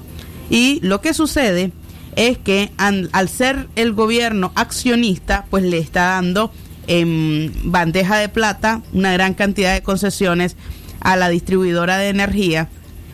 [0.50, 1.72] Y lo que sucede
[2.14, 6.52] es que al ser el gobierno accionista, pues le está dando
[6.86, 10.56] en bandeja de plata una gran cantidad de concesiones
[11.00, 12.68] a la distribuidora de energía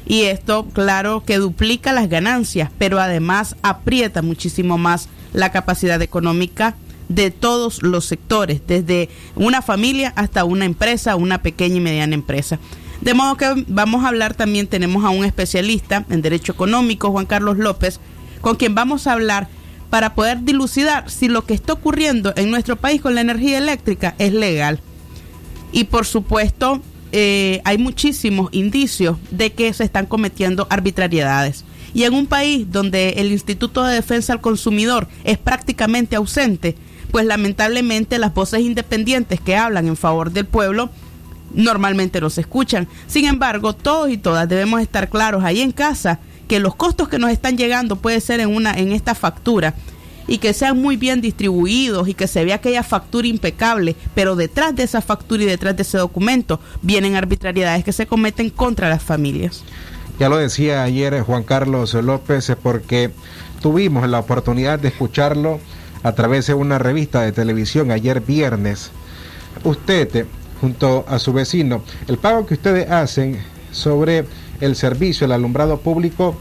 [0.07, 6.75] y esto claro que duplica las ganancias, pero además aprieta muchísimo más la capacidad económica
[7.09, 12.59] de todos los sectores, desde una familia hasta una empresa, una pequeña y mediana empresa.
[13.03, 17.27] De modo que vamos a hablar también, tenemos a un especialista en Derecho Económico, Juan
[17.27, 17.99] Carlos López,
[18.41, 19.49] con quien vamos a hablar
[19.91, 24.15] para poder dilucidar si lo que está ocurriendo en nuestro país con la energía eléctrica
[24.19, 24.79] es legal.
[25.73, 31.65] Y por supuesto, eh, hay muchísimos indicios de que se están cometiendo arbitrariedades.
[31.95, 36.77] Y en un país donde el Instituto de Defensa al Consumidor es prácticamente ausente,
[37.11, 40.91] pues lamentablemente las voces independientes que hablan en favor del pueblo
[41.55, 42.89] normalmente no se escuchan.
[43.07, 47.19] Sin embargo, todos y todas debemos estar claros ahí en casa que los costos que
[47.19, 49.75] nos están llegando puede ser en una en esta factura
[50.27, 54.75] y que sean muy bien distribuidos y que se vea aquella factura impecable, pero detrás
[54.75, 59.03] de esa factura y detrás de ese documento vienen arbitrariedades que se cometen contra las
[59.03, 59.65] familias.
[60.19, 63.11] Ya lo decía ayer Juan Carlos López porque
[63.61, 65.59] tuvimos la oportunidad de escucharlo
[66.03, 68.91] a través de una revista de televisión ayer viernes.
[69.65, 70.27] Usted,
[70.63, 73.37] junto a su vecino, el pago que ustedes hacen
[73.73, 74.25] sobre
[74.61, 76.37] el servicio, el alumbrado público,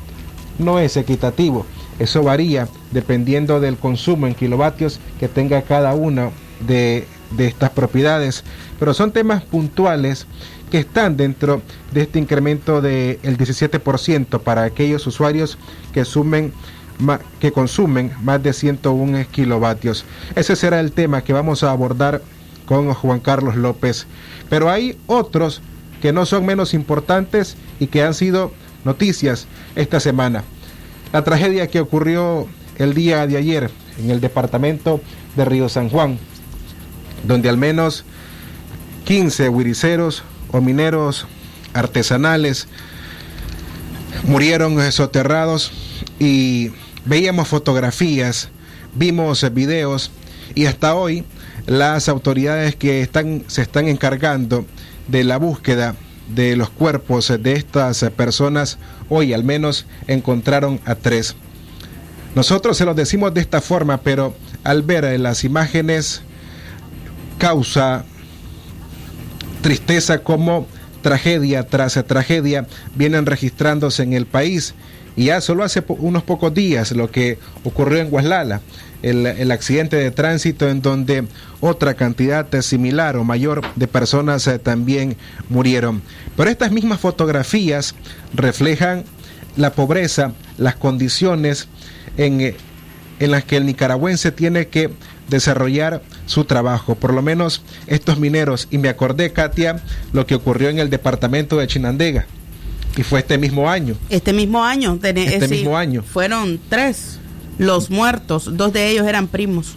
[0.59, 1.65] no es equitativo.
[1.97, 6.29] Eso varía dependiendo del consumo en kilovatios que tenga cada una
[6.67, 8.43] de, de estas propiedades.
[8.79, 10.27] Pero son temas puntuales
[10.69, 15.57] que están dentro de este incremento del 17% para aquellos usuarios
[15.93, 16.53] que sumen
[17.39, 20.05] que consumen más de 101 kilovatios.
[20.35, 22.21] Ese será el tema que vamos a abordar
[22.71, 24.07] con Juan Carlos López.
[24.49, 25.61] Pero hay otros
[26.01, 28.53] que no son menos importantes y que han sido
[28.85, 30.45] noticias esta semana.
[31.11, 35.01] La tragedia que ocurrió el día de ayer en el departamento
[35.35, 36.17] de Río San Juan,
[37.27, 38.05] donde al menos
[39.03, 41.27] 15 huiriceros o mineros
[41.73, 42.69] artesanales
[44.23, 45.73] murieron soterrados
[46.19, 46.71] y
[47.03, 48.47] veíamos fotografías,
[48.95, 50.09] vimos videos
[50.55, 51.25] y hasta hoy
[51.65, 54.65] las autoridades que están, se están encargando
[55.07, 55.95] de la búsqueda
[56.29, 58.77] de los cuerpos de estas personas
[59.09, 61.35] hoy al menos encontraron a tres.
[62.35, 66.21] Nosotros se los decimos de esta forma, pero al ver las imágenes
[67.37, 68.05] causa
[69.61, 70.67] tristeza como
[71.01, 74.73] tragedia tras tragedia vienen registrándose en el país.
[75.15, 78.61] Y ya solo hace unos pocos días lo que ocurrió en Guaslala,
[79.01, 81.25] el, el, accidente de tránsito en donde
[81.59, 85.17] otra cantidad similar o mayor de personas eh, también
[85.49, 86.01] murieron.
[86.37, 87.95] Pero estas mismas fotografías
[88.33, 89.03] reflejan
[89.57, 91.67] la pobreza, las condiciones
[92.17, 92.55] en, eh,
[93.19, 94.91] en las que el nicaragüense tiene que
[95.29, 98.67] desarrollar su trabajo, por lo menos estos mineros.
[98.69, 99.81] Y me acordé, Katia,
[100.13, 102.25] lo que ocurrió en el departamento de Chinandega.
[102.97, 103.95] Y fue este mismo año.
[104.09, 104.99] Este mismo año.
[105.01, 106.03] Este mismo año.
[106.03, 107.19] Fueron tres
[107.57, 109.75] los muertos, dos de ellos eran primos.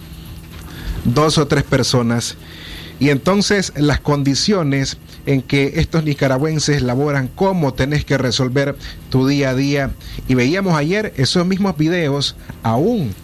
[1.05, 2.37] Dos o tres personas.
[2.99, 4.97] Y entonces las condiciones
[5.27, 8.77] en que estos nicaragüenses laboran, cómo tenés que resolver
[9.11, 9.91] tu día a día.
[10.29, 13.15] Y veíamos ayer esos mismos videos, aún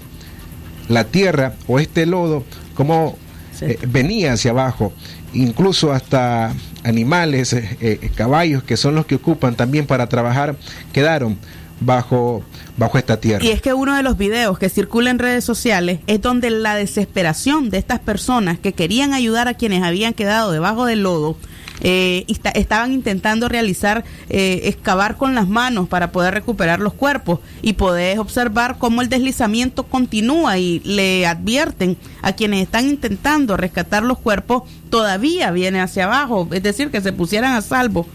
[0.89, 3.17] la tierra o este lodo, cómo
[3.61, 4.93] eh, venía hacia abajo,
[5.33, 6.53] incluso hasta
[6.85, 10.57] animales, eh, eh, caballos, que son los que ocupan también para trabajar,
[10.93, 11.39] quedaron
[11.81, 12.43] bajo,
[12.77, 13.45] bajo esta tierra.
[13.45, 16.75] Y es que uno de los videos que circula en redes sociales es donde la
[16.75, 21.37] desesperación de estas personas que querían ayudar a quienes habían quedado debajo del lodo,
[21.81, 27.41] eh, está, estaban intentando realizar, eh, excavar con las manos para poder recuperar los cuerpos.
[27.63, 34.03] Y podés observar cómo el deslizamiento continúa y le advierten a quienes están intentando rescatar
[34.03, 38.07] los cuerpos, todavía viene hacia abajo, es decir, que se pusieran a salvo.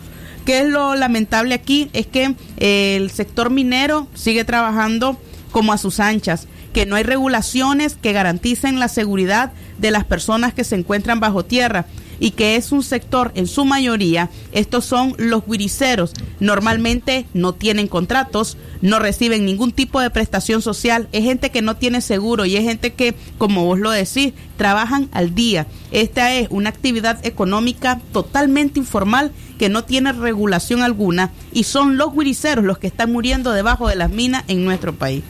[0.45, 1.89] ¿Qué es lo lamentable aquí?
[1.93, 5.19] Es que eh, el sector minero sigue trabajando
[5.51, 10.53] como a sus anchas, que no hay regulaciones que garanticen la seguridad de las personas
[10.53, 11.85] que se encuentran bajo tierra
[12.19, 16.13] y que es un sector, en su mayoría, estos son los guiriceros.
[16.39, 21.75] Normalmente no tienen contratos, no reciben ningún tipo de prestación social, es gente que no
[21.75, 25.67] tiene seguro y es gente que, como vos lo decís, trabajan al día.
[25.91, 32.13] Esta es una actividad económica totalmente informal que no tiene regulación alguna y son los
[32.13, 35.23] guiriceros los que están muriendo debajo de las minas en nuestro país.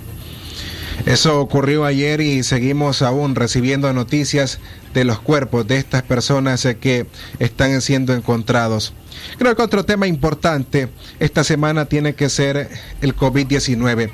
[1.05, 4.59] Eso ocurrió ayer y seguimos aún recibiendo noticias
[4.95, 7.05] de los cuerpos de estas personas que
[7.37, 8.93] están siendo encontrados.
[9.37, 10.89] Creo que otro tema importante
[11.19, 12.69] esta semana tiene que ser
[13.01, 14.09] el COVID-19.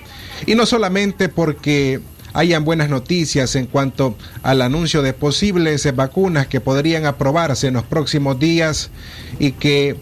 [0.48, 2.02] Y no solamente porque
[2.34, 7.84] hayan buenas noticias en cuanto al anuncio de posibles vacunas que podrían aprobarse en los
[7.84, 8.90] próximos días
[9.38, 9.98] y que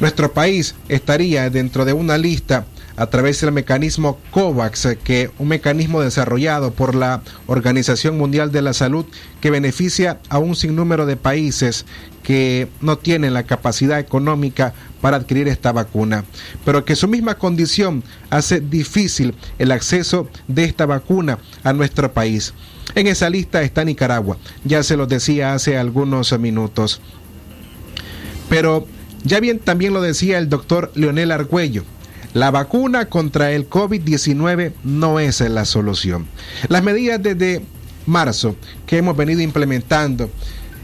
[0.00, 2.66] nuestro país estaría dentro de una lista
[3.02, 8.74] a través del mecanismo COVAX, que un mecanismo desarrollado por la Organización Mundial de la
[8.74, 9.04] Salud
[9.40, 11.84] que beneficia a un sinnúmero de países
[12.22, 16.24] que no tienen la capacidad económica para adquirir esta vacuna,
[16.64, 22.54] pero que su misma condición hace difícil el acceso de esta vacuna a nuestro país.
[22.94, 27.00] En esa lista está Nicaragua, ya se lo decía hace algunos minutos.
[28.48, 28.86] Pero
[29.24, 31.82] ya bien también lo decía el doctor Leonel Argüello,
[32.34, 36.26] la vacuna contra el COVID-19 no es la solución.
[36.68, 37.62] Las medidas desde
[38.06, 38.56] marzo
[38.86, 40.30] que hemos venido implementando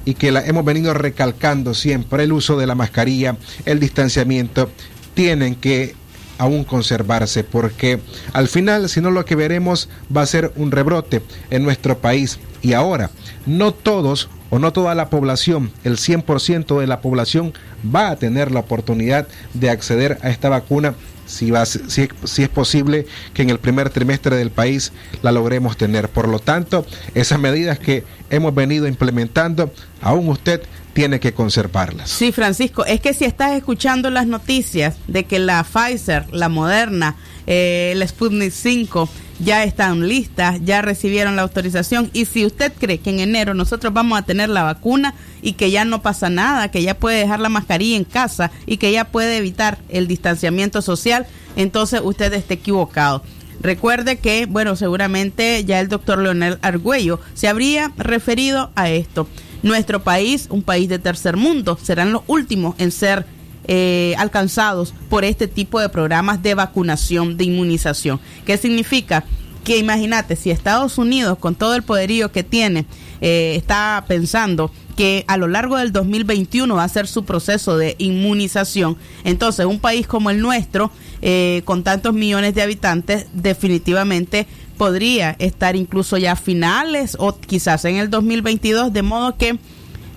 [0.04, 4.70] y que la hemos venido recalcando siempre, el uso de la mascarilla, el distanciamiento,
[5.14, 5.94] tienen que
[6.38, 8.00] aún conservarse, porque
[8.32, 11.20] al final, si no, lo que veremos va a ser un rebrote
[11.50, 12.38] en nuestro país.
[12.62, 13.10] Y ahora,
[13.44, 17.52] no todos o no toda la población, el 100% de la población
[17.94, 20.94] va a tener la oportunidad de acceder a esta vacuna
[21.28, 21.80] si, va, si,
[22.24, 26.08] si, es posible que en el primer trimestre del país la logremos tener.
[26.08, 30.62] Por lo tanto, esas medidas que hemos venido implementando, aún usted
[30.92, 32.10] tiene que conservarlas.
[32.10, 37.14] Sí, Francisco, es que si estás escuchando las noticias de que la Pfizer, la Moderna,
[37.46, 39.08] eh, el Sputnik 5
[39.38, 43.92] ya están listas, ya recibieron la autorización y si usted cree que en enero nosotros
[43.92, 47.38] vamos a tener la vacuna y que ya no pasa nada, que ya puede dejar
[47.38, 52.54] la mascarilla en casa y que ya puede evitar el distanciamiento social, entonces usted está
[52.54, 53.22] equivocado.
[53.60, 59.28] Recuerde que, bueno, seguramente ya el doctor Leonel Argüello se habría referido a esto.
[59.62, 63.26] Nuestro país, un país de tercer mundo, serán los últimos en ser
[63.66, 68.20] eh, alcanzados por este tipo de programas de vacunación, de inmunización.
[68.46, 69.24] ¿Qué significa?
[69.64, 72.86] Que imagínate, si Estados Unidos, con todo el poderío que tiene,
[73.20, 77.94] eh, está pensando que a lo largo del 2021 va a ser su proceso de
[77.98, 80.90] inmunización, entonces un país como el nuestro,
[81.22, 87.84] eh, con tantos millones de habitantes, definitivamente podría estar incluso ya a finales o quizás
[87.84, 89.60] en el 2022, de modo que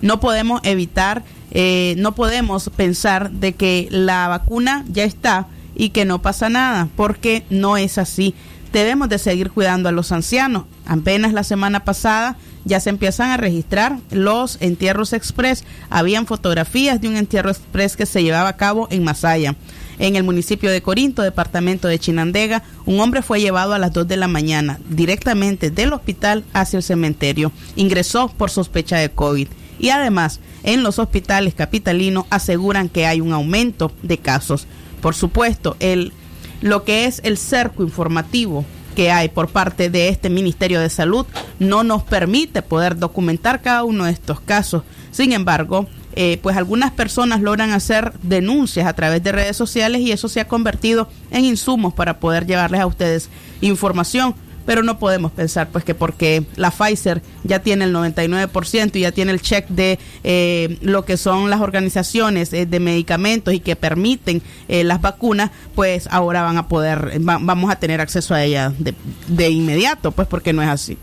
[0.00, 1.22] no podemos evitar,
[1.52, 6.88] eh, no podemos pensar de que la vacuna ya está y que no pasa nada,
[6.96, 8.34] porque no es así.
[8.72, 10.64] Debemos de seguir cuidando a los ancianos.
[10.86, 15.64] Apenas la semana pasada ya se empiezan a registrar los entierros express.
[15.90, 19.56] Habían fotografías de un entierro express que se llevaba a cabo en Masaya.
[19.98, 24.08] En el municipio de Corinto, departamento de Chinandega, un hombre fue llevado a las 2
[24.08, 27.52] de la mañana directamente del hospital hacia el cementerio.
[27.76, 29.48] Ingresó por sospecha de COVID.
[29.78, 34.66] Y además, en los hospitales capitalinos aseguran que hay un aumento de casos.
[35.00, 36.12] Por supuesto, el,
[36.60, 41.26] lo que es el cerco informativo que hay por parte de este Ministerio de Salud
[41.58, 44.82] no nos permite poder documentar cada uno de estos casos.
[45.10, 50.12] Sin embargo, eh, pues algunas personas logran hacer denuncias a través de redes sociales y
[50.12, 53.30] eso se ha convertido en insumos para poder llevarles a ustedes
[53.60, 54.34] información.
[54.66, 59.12] Pero no podemos pensar pues que porque la Pfizer ya tiene el 99% y ya
[59.12, 63.76] tiene el check de eh, lo que son las organizaciones eh, de medicamentos y que
[63.76, 68.94] permiten las vacunas, pues ahora van a poder, vamos a tener acceso a ellas de,
[69.28, 70.96] de inmediato, pues porque no es así.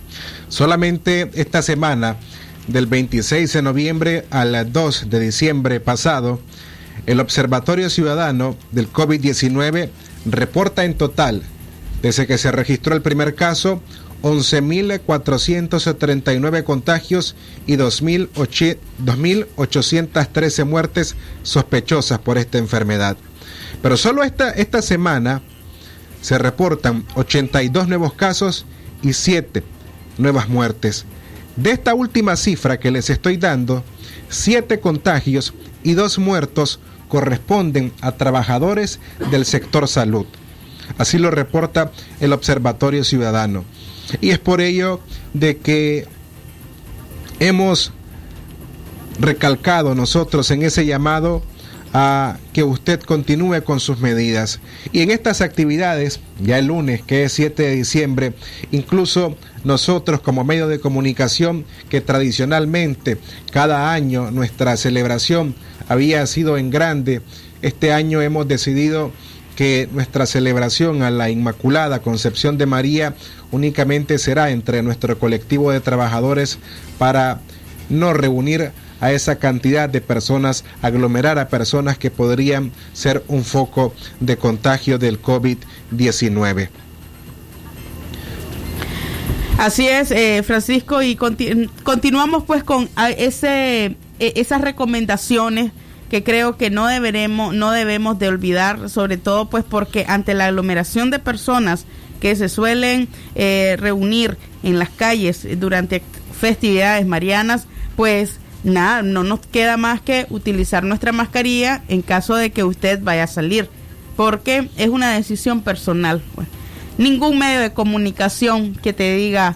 [0.48, 2.18] Solamente esta semana
[2.70, 6.40] del 26 de noviembre al 2 de diciembre pasado,
[7.06, 9.90] el Observatorio Ciudadano del COVID-19
[10.26, 11.44] reporta en total,
[12.02, 13.82] desde que se registró el primer caso,
[14.22, 17.36] 11.439 contagios
[17.66, 23.16] y 2.813 muertes sospechosas por esta enfermedad.
[23.82, 25.42] Pero solo esta, esta semana
[26.22, 28.66] se reportan 82 nuevos casos
[29.02, 29.64] y 7
[30.18, 31.06] nuevas muertes.
[31.56, 33.86] De esta última cifra que les estoy dando,
[34.30, 39.00] siete contagios y dos muertos corresponden a trabajadores
[39.32, 40.26] del sector salud.
[41.00, 43.64] Así lo reporta el Observatorio Ciudadano.
[44.22, 45.00] Y es por ello
[45.34, 46.06] de que
[47.40, 47.94] hemos
[49.18, 51.42] recalcado nosotros en ese llamado
[51.94, 54.60] a que usted continúe con sus medidas.
[54.92, 58.34] Y en estas actividades, ya el lunes, que es 7 de diciembre,
[58.72, 63.18] incluso nosotros como medio de comunicación, que tradicionalmente
[63.52, 65.56] cada año nuestra celebración
[65.88, 67.22] había sido en grande,
[67.62, 69.12] este año hemos decidido
[69.60, 73.14] que nuestra celebración a la Inmaculada Concepción de María
[73.52, 76.60] únicamente será entre nuestro colectivo de trabajadores
[76.98, 77.42] para
[77.90, 83.94] no reunir a esa cantidad de personas, aglomerar a personas que podrían ser un foco
[84.22, 86.70] de contagio del COVID-19.
[89.58, 95.74] Así es, eh, Francisco, y continuamos pues con e, esas recomendaciones
[96.10, 100.48] que creo que no deberemos, no debemos de olvidar, sobre todo pues porque ante la
[100.48, 101.86] aglomeración de personas
[102.20, 106.02] que se suelen eh, reunir en las calles durante
[106.38, 112.52] festividades marianas, pues nada, no nos queda más que utilizar nuestra mascarilla en caso de
[112.52, 113.70] que usted vaya a salir,
[114.16, 116.22] porque es una decisión personal.
[116.36, 116.48] Pues.
[116.98, 119.56] Ningún medio de comunicación que te diga,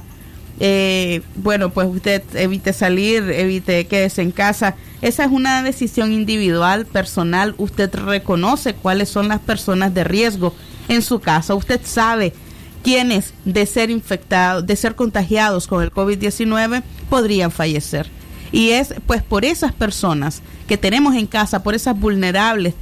[0.59, 4.75] eh, bueno, pues usted evite salir, evite quédese en casa.
[5.01, 7.55] Esa es una decisión individual, personal.
[7.57, 10.53] Usted reconoce cuáles son las personas de riesgo
[10.87, 11.55] en su casa.
[11.55, 12.33] Usted sabe
[12.83, 18.07] quiénes de ser infectados, de ser contagiados con el COVID-19 podrían fallecer.
[18.51, 22.75] Y es pues por esas personas que tenemos en casa, por esas vulnerables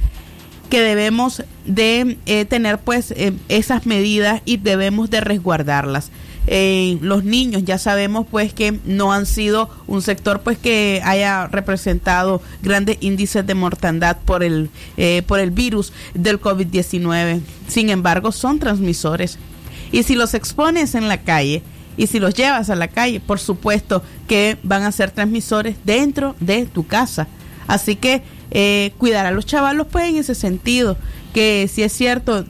[0.68, 6.10] que debemos de eh, tener pues eh, esas medidas y debemos de resguardarlas.
[6.48, 11.46] Eh, los niños ya sabemos pues que no han sido un sector pues que haya
[11.46, 18.32] representado grandes índices de mortandad por el eh, por el virus del COVID-19 sin embargo
[18.32, 19.38] son transmisores.
[19.92, 21.62] Y si los expones en la calle
[21.96, 26.34] y si los llevas a la calle por supuesto que van a ser transmisores dentro
[26.40, 27.28] de tu casa.
[27.68, 30.96] Así que eh, cuidar a los chavalos pues en ese sentido
[31.32, 32.44] que si es cierto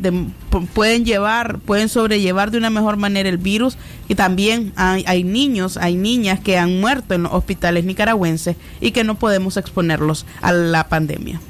[0.74, 3.76] pueden llevar, pueden sobrellevar de una mejor manera el virus
[4.08, 8.90] y también hay, hay, niños, hay niñas que han muerto en los hospitales nicaragüenses y
[8.90, 11.40] que no podemos exponerlos a la pandemia.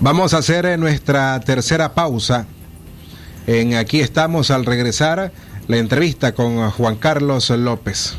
[0.00, 2.46] Vamos a hacer eh, nuestra tercera pausa.
[3.46, 5.32] En aquí estamos al regresar
[5.66, 8.14] la entrevista con Juan Carlos López.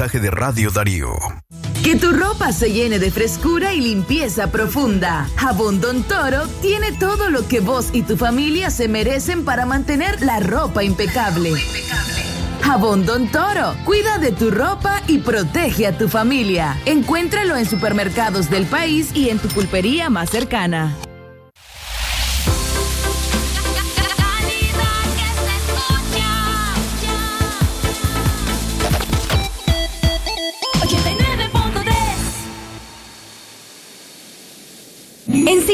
[0.00, 1.10] De Radio Darío.
[1.84, 5.28] Que tu ropa se llene de frescura y limpieza profunda.
[5.36, 10.22] Jabón Don Toro tiene todo lo que vos y tu familia se merecen para mantener
[10.22, 11.52] la ropa impecable.
[12.62, 16.78] Jabón Don Toro, cuida de tu ropa y protege a tu familia.
[16.86, 20.96] Encuéntralo en supermercados del país y en tu pulpería más cercana.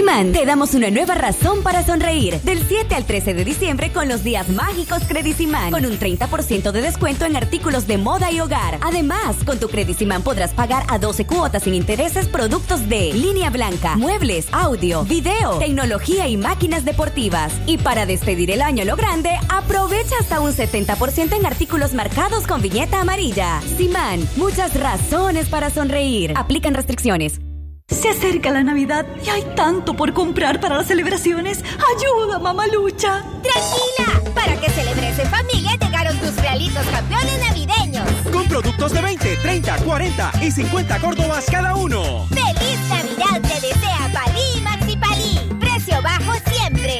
[0.07, 2.41] Te damos una nueva razón para sonreír.
[2.41, 5.71] Del 7 al 13 de diciembre con los días mágicos Credicimán.
[5.71, 8.79] Con un 30% de descuento en artículos de moda y hogar.
[8.81, 13.97] Además, con tu Credicimán podrás pagar a 12 cuotas sin intereses productos de línea blanca,
[13.97, 17.53] muebles, audio, video, tecnología y máquinas deportivas.
[17.67, 22.63] Y para despedir el año lo grande, aprovecha hasta un 70% en artículos marcados con
[22.63, 23.61] viñeta amarilla.
[23.77, 26.33] Simán, muchas razones para sonreír.
[26.37, 27.41] Aplican restricciones.
[27.89, 31.62] Se acerca la Navidad y hay tanto por comprar para las celebraciones.
[31.97, 33.22] ¡Ayuda, mamalucha!
[33.43, 34.32] ¡Tranquila!
[34.34, 38.09] Para que celebres en familia llegaron tus realitos campeones navideños.
[38.32, 42.26] Con productos de 20, 30, 40 y 50 córdobas cada uno.
[42.30, 45.41] ¡Feliz Navidad te desea Palí Maxi Palí!
[45.61, 46.99] ¡Precio bajo siempre!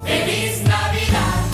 [0.00, 1.44] ¡Feliz Navidad!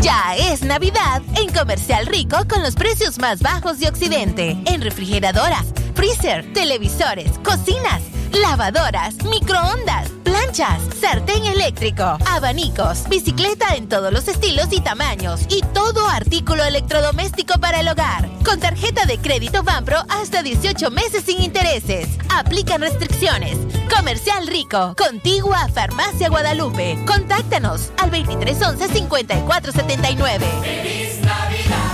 [0.00, 4.56] Ya es Navidad en Comercial Rico con los precios más bajos de Occidente.
[4.66, 14.26] En refrigeradoras freezer, televisores, cocinas, lavadoras, microondas, planchas, sartén eléctrico, abanicos, bicicleta en todos los
[14.28, 18.28] estilos y tamaños y todo artículo electrodoméstico para el hogar.
[18.44, 22.08] Con tarjeta de crédito Banpro hasta 18 meses sin intereses.
[22.34, 23.58] Aplican restricciones.
[23.94, 26.98] Comercial Rico, contigua a Farmacia Guadalupe.
[27.06, 30.46] Contáctanos al 2311 5479.
[30.62, 31.91] Feliz Navidad.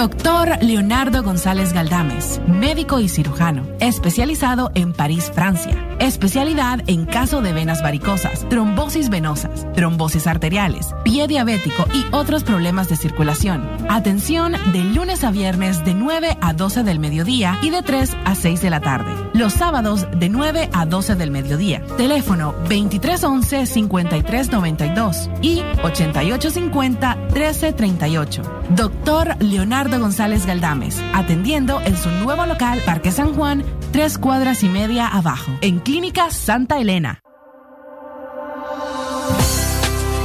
[0.00, 5.76] Doctor Leonardo González Galdames, médico y cirujano, especializado en París, Francia.
[5.98, 12.88] Especialidad en caso de venas varicosas, trombosis venosas, trombosis arteriales, pie diabético y otros problemas
[12.88, 13.68] de circulación.
[13.90, 18.34] Atención de lunes a viernes de 9 a 12 del mediodía y de 3 a
[18.34, 19.12] 6 de la tarde.
[19.34, 21.82] Los sábados de 9 a 12 del mediodía.
[21.98, 28.60] Teléfono 2311-5392 y 8850-1338.
[28.70, 34.68] Doctor Leonardo González Galdames, atendiendo en su nuevo local Parque San Juan, tres cuadras y
[34.68, 37.20] media abajo, en Clínica Santa Elena.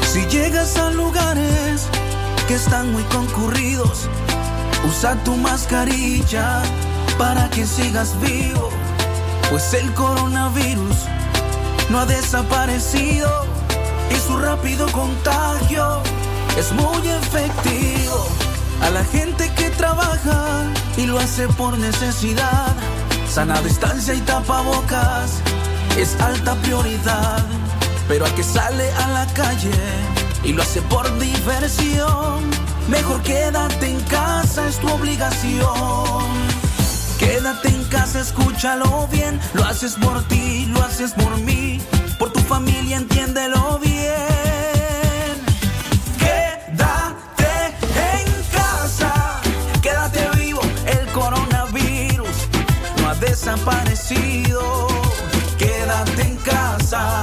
[0.01, 1.87] Si llegas a lugares
[2.47, 4.07] que están muy concurridos,
[4.87, 6.61] usa tu mascarilla
[7.17, 8.69] para que sigas vivo,
[9.49, 10.95] pues el coronavirus
[11.89, 13.29] no ha desaparecido
[14.09, 16.01] y su rápido contagio
[16.57, 18.27] es muy efectivo.
[18.81, 20.63] A la gente que trabaja
[20.97, 22.73] y lo hace por necesidad,
[23.29, 25.41] sana distancia y tapabocas
[25.97, 27.43] es alta prioridad.
[28.07, 29.71] Pero al que sale a la calle
[30.43, 32.49] y lo hace por diversión,
[32.87, 36.55] mejor quédate en casa, es tu obligación.
[37.17, 41.79] Quédate en casa, escúchalo bien, lo haces por ti, lo haces por mí,
[42.19, 43.94] por tu familia, entiéndelo bien.
[53.45, 54.87] Desaparecido.
[55.59, 57.21] Quédate en casa,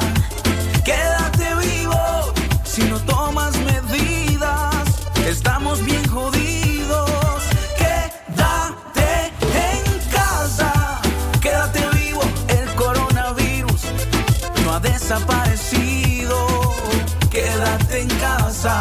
[0.84, 4.86] quédate vivo, si no tomas medidas,
[5.26, 7.42] estamos bien jodidos.
[7.76, 9.32] Quédate
[9.68, 11.00] en casa,
[11.40, 13.82] quédate vivo, el coronavirus
[14.64, 16.36] no ha desaparecido.
[17.30, 18.80] Quédate en casa,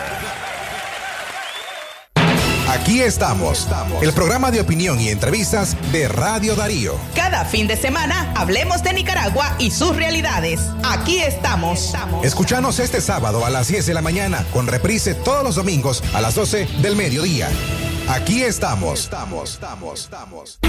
[2.81, 3.67] Aquí estamos,
[4.01, 6.95] el programa de opinión y entrevistas de Radio Darío.
[7.15, 10.59] Cada fin de semana hablemos de Nicaragua y sus realidades.
[10.83, 11.93] Aquí estamos.
[12.23, 16.21] Escuchanos este sábado a las 10 de la mañana, con reprise todos los domingos a
[16.21, 17.49] las 12 del mediodía.
[18.09, 19.01] Aquí estamos.
[19.01, 20.59] Estamos, estamos, estamos.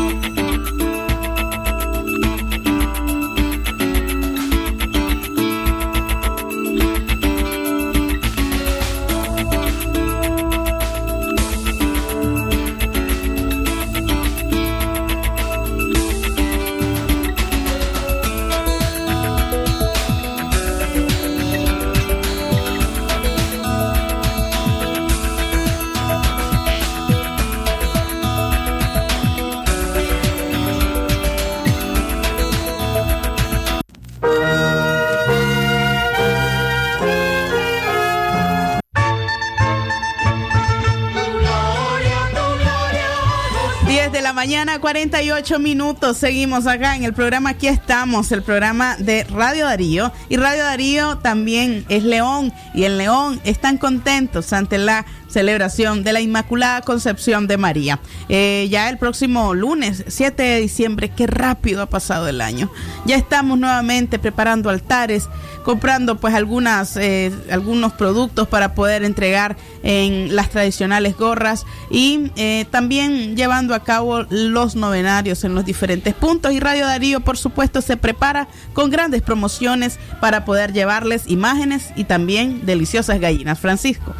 [44.52, 46.18] Mañana, 48 minutos.
[46.18, 47.48] Seguimos acá en el programa.
[47.48, 50.12] Aquí estamos, el programa de Radio Darío.
[50.28, 52.52] Y Radio Darío también es León.
[52.74, 57.98] Y en León están contentos ante la celebración de la Inmaculada Concepción de María.
[58.28, 62.70] Eh, ya el próximo lunes, 7 de diciembre, qué rápido ha pasado el año.
[63.06, 65.28] Ya estamos nuevamente preparando altares,
[65.64, 72.66] comprando pues algunas, eh, algunos productos para poder entregar en las tradicionales gorras y eh,
[72.70, 76.52] también llevando a cabo los novenarios en los diferentes puntos.
[76.52, 82.04] Y Radio Darío, por supuesto, se prepara con grandes promociones para poder llevarles imágenes y
[82.04, 83.58] también deliciosas gallinas.
[83.58, 84.14] Francisco.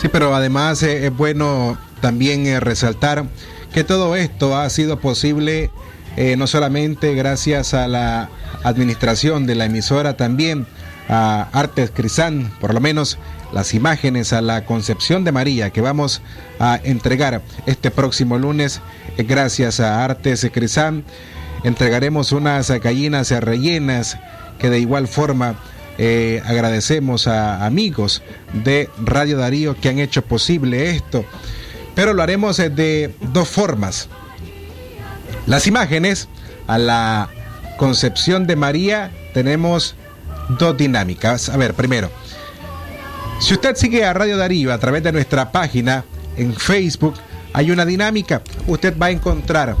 [0.00, 3.26] Sí, pero además eh, es bueno también eh, resaltar
[3.72, 5.70] que todo esto ha sido posible
[6.16, 8.28] eh, no solamente gracias a la
[8.62, 10.66] administración de la emisora, también
[11.08, 13.18] a Artes Crisán, por lo menos
[13.52, 16.22] las imágenes a la concepción de María que vamos
[16.58, 18.80] a entregar este próximo lunes,
[19.16, 21.04] gracias a Artes Crisán.
[21.64, 24.18] Entregaremos unas gallinas rellenas
[24.58, 25.56] que de igual forma
[25.98, 28.22] eh, agradecemos a amigos
[28.52, 31.24] de Radio Darío que han hecho posible esto,
[31.96, 34.08] pero lo haremos eh, de dos formas.
[35.46, 36.28] Las imágenes
[36.68, 37.28] a la
[37.76, 39.96] concepción de María tenemos
[40.48, 41.48] dos dinámicas.
[41.48, 42.10] A ver, primero,
[43.40, 46.04] si usted sigue a Radio Darío a través de nuestra página
[46.36, 47.14] en Facebook,
[47.52, 48.42] hay una dinámica.
[48.66, 49.74] Usted va a encontrar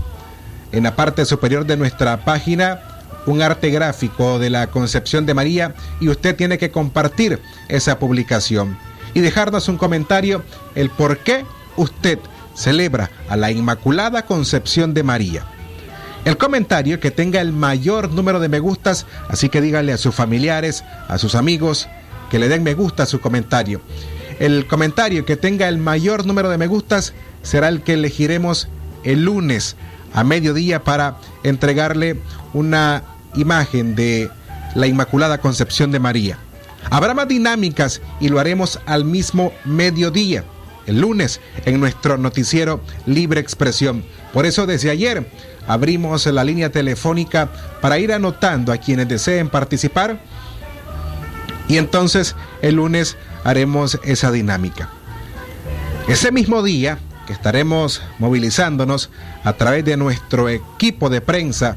[0.72, 2.80] en la parte superior de nuestra página
[3.28, 8.78] un arte gráfico de la concepción de María y usted tiene que compartir esa publicación
[9.12, 10.42] y dejarnos un comentario
[10.74, 11.44] el por qué
[11.76, 12.18] usted
[12.54, 15.44] celebra a la Inmaculada Concepción de María.
[16.24, 20.14] El comentario que tenga el mayor número de me gustas, así que dígale a sus
[20.14, 21.88] familiares, a sus amigos,
[22.30, 23.80] que le den me gusta a su comentario.
[24.38, 27.12] El comentario que tenga el mayor número de me gustas
[27.42, 28.68] será el que elegiremos
[29.04, 29.76] el lunes
[30.12, 32.20] a mediodía para entregarle
[32.52, 33.02] una
[33.34, 34.30] imagen de
[34.74, 36.38] la Inmaculada Concepción de María.
[36.90, 40.44] Habrá más dinámicas y lo haremos al mismo mediodía,
[40.86, 44.04] el lunes, en nuestro noticiero Libre Expresión.
[44.32, 45.26] Por eso desde ayer
[45.66, 47.50] abrimos la línea telefónica
[47.80, 50.18] para ir anotando a quienes deseen participar
[51.68, 54.88] y entonces el lunes haremos esa dinámica.
[56.08, 59.10] Ese mismo día que estaremos movilizándonos
[59.44, 61.76] a través de nuestro equipo de prensa,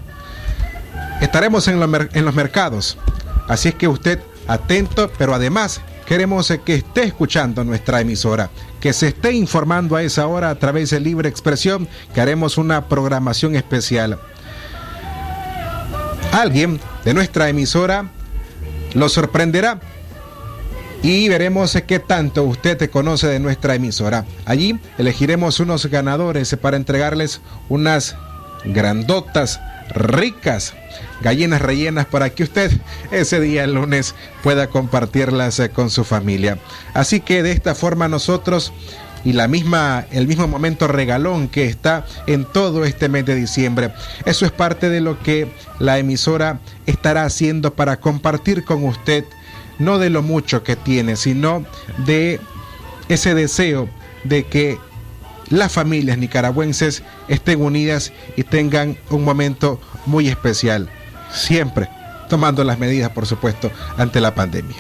[1.22, 2.98] estaremos en, los mercados.
[3.48, 8.50] Así es que usted atento, pero además queremos que esté escuchando nuestra emisora,
[8.82, 12.90] que se esté informando a esa hora a través de Libre Expresión, que haremos una
[12.90, 14.20] programación especial.
[16.34, 18.10] Alguien de nuestra emisora
[18.94, 19.80] lo sorprenderá
[21.04, 24.26] y veremos qué tanto usted te conoce de nuestra emisora.
[24.46, 28.16] Allí elegiremos unos ganadores para entregarles unas
[28.66, 29.60] grandotas,
[29.90, 30.74] ricas
[31.22, 32.72] gallinas rellenas para que usted
[33.12, 36.58] ese día el lunes pueda compartirlas eh, con su familia.
[36.94, 38.74] Así que de esta forma nosotros
[39.24, 43.94] y la misma el mismo momento regalón que está en todo este mes de diciembre.
[44.26, 49.26] Eso es parte de lo que la emisora estará haciendo para compartir con usted
[49.78, 51.66] no de lo mucho que tiene, sino
[52.06, 52.40] de
[53.10, 53.90] ese deseo
[54.24, 54.78] de que
[55.52, 60.90] las familias nicaragüenses estén unidas y tengan un momento muy especial,
[61.32, 61.88] siempre
[62.30, 64.78] tomando las medidas, por supuesto, ante la pandemia.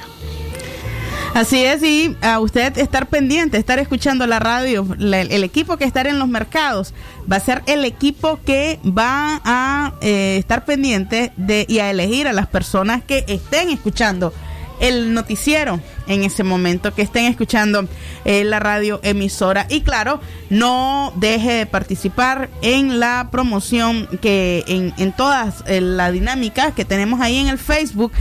[1.33, 6.09] Así es, y a usted estar pendiente, estar escuchando la radio, el equipo que estará
[6.09, 6.93] en los mercados
[7.31, 12.27] va a ser el equipo que va a eh, estar pendiente de y a elegir
[12.27, 14.33] a las personas que estén escuchando
[14.81, 15.79] el noticiero
[16.11, 17.87] en ese momento, que estén escuchando
[18.25, 19.65] eh, la radio emisora.
[19.69, 26.11] Y claro, no deje de participar en la promoción que en, en todas eh, las
[26.11, 28.11] dinámicas que tenemos ahí en el Facebook,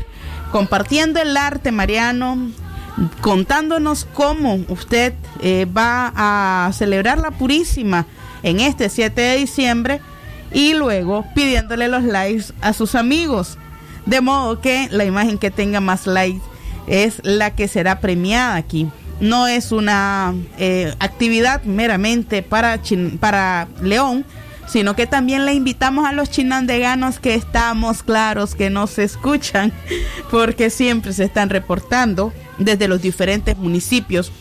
[0.53, 2.51] compartiendo el arte mariano,
[3.21, 8.07] contándonos cómo usted eh, va a celebrar la Purísima
[8.43, 10.01] en este 7 de diciembre
[10.53, 13.59] y luego pidiéndole los likes a sus amigos.
[14.07, 16.43] De modo que la imagen que tenga más likes
[16.87, 18.89] es la que será premiada aquí.
[19.21, 22.81] No es una eh, actividad meramente para,
[23.21, 24.25] para León,
[24.67, 29.73] sino que también le invitamos a los chinandeganos que estamos claros que nos escuchan,
[30.31, 34.33] porque siempre se están reportando desde los diferentes municipios.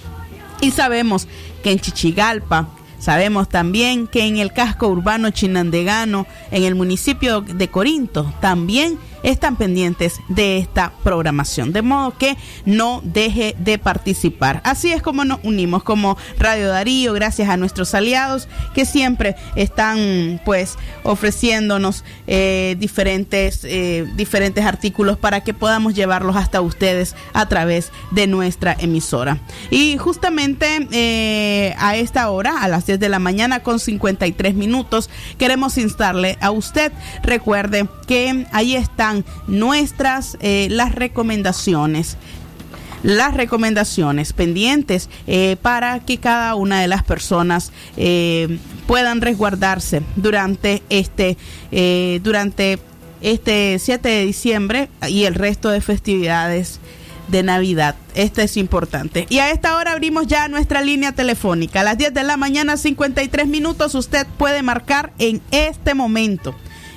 [0.61, 1.27] Y sabemos
[1.63, 2.69] que en Chichigalpa,
[2.99, 9.55] Sabemos también que en el casco urbano chinandegano, en el municipio de Corinto, también están
[9.55, 14.61] pendientes de esta programación, de modo que no deje de participar.
[14.63, 20.41] Así es como nos unimos como Radio Darío, gracias a nuestros aliados que siempre están
[20.45, 27.91] pues ofreciéndonos eh, diferentes, eh, diferentes artículos para que podamos llevarlos hasta ustedes a través
[28.11, 29.39] de nuestra emisora.
[29.69, 35.09] Y justamente eh, a esta hora, a las 10 de la mañana con 53 minutos,
[35.37, 36.91] queremos instarle a usted,
[37.23, 39.08] recuerde que ahí está
[39.47, 42.17] nuestras eh, las recomendaciones
[43.01, 50.83] las recomendaciones pendientes eh, para que cada una de las personas eh, puedan resguardarse durante
[50.89, 51.37] este
[52.21, 52.79] durante
[53.21, 56.81] este 7 de diciembre y el resto de festividades
[57.29, 57.95] de Navidad.
[58.15, 59.27] Esto es importante.
[59.29, 61.81] Y a esta hora abrimos ya nuestra línea telefónica.
[61.81, 66.55] A las 10 de la mañana, 53 minutos, usted puede marcar en este momento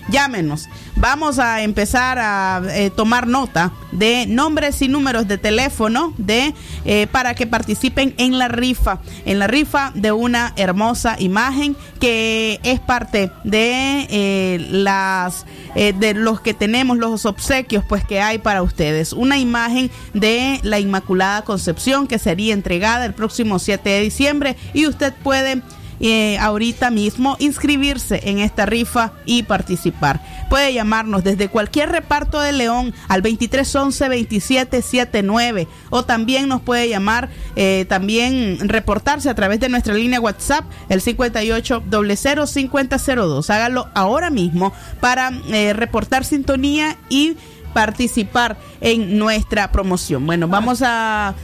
[0.09, 0.69] llámenos.
[1.03, 7.09] Vamos a empezar a eh, tomar nota de nombres y números de teléfono de eh,
[7.11, 12.79] para que participen en la rifa, en la rifa de una hermosa imagen que es
[12.79, 15.45] parte de eh, las
[15.75, 19.13] de los que tenemos los obsequios pues que hay para ustedes.
[19.13, 24.87] Una imagen de la Inmaculada Concepción que sería entregada el próximo 7 de diciembre y
[24.87, 25.63] usted puede
[26.01, 30.21] eh, ahorita mismo inscribirse en esta rifa y participar.
[30.51, 37.85] Puede llamarnos desde cualquier reparto de León al 2311-2779 o también nos puede llamar, eh,
[37.89, 43.51] también reportarse a través de nuestra línea WhatsApp el 58005002.
[43.51, 47.37] Hágalo ahora mismo para eh, reportar sintonía y
[47.73, 50.25] participar en nuestra promoción.
[50.27, 51.35] Bueno, vamos a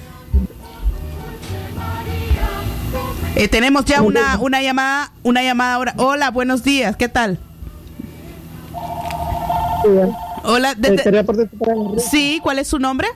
[3.37, 5.95] Eh, tenemos ya una, una llamada, una llamada ahora.
[5.97, 7.39] Hola, buenos días, ¿qué tal?
[10.45, 10.75] Hola,
[11.99, 13.09] sí, ¿cuál es su nombre?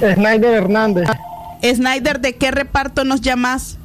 [0.00, 1.08] Snyder Hernández.
[1.62, 3.78] Snyder, ¿de qué reparto nos llamas?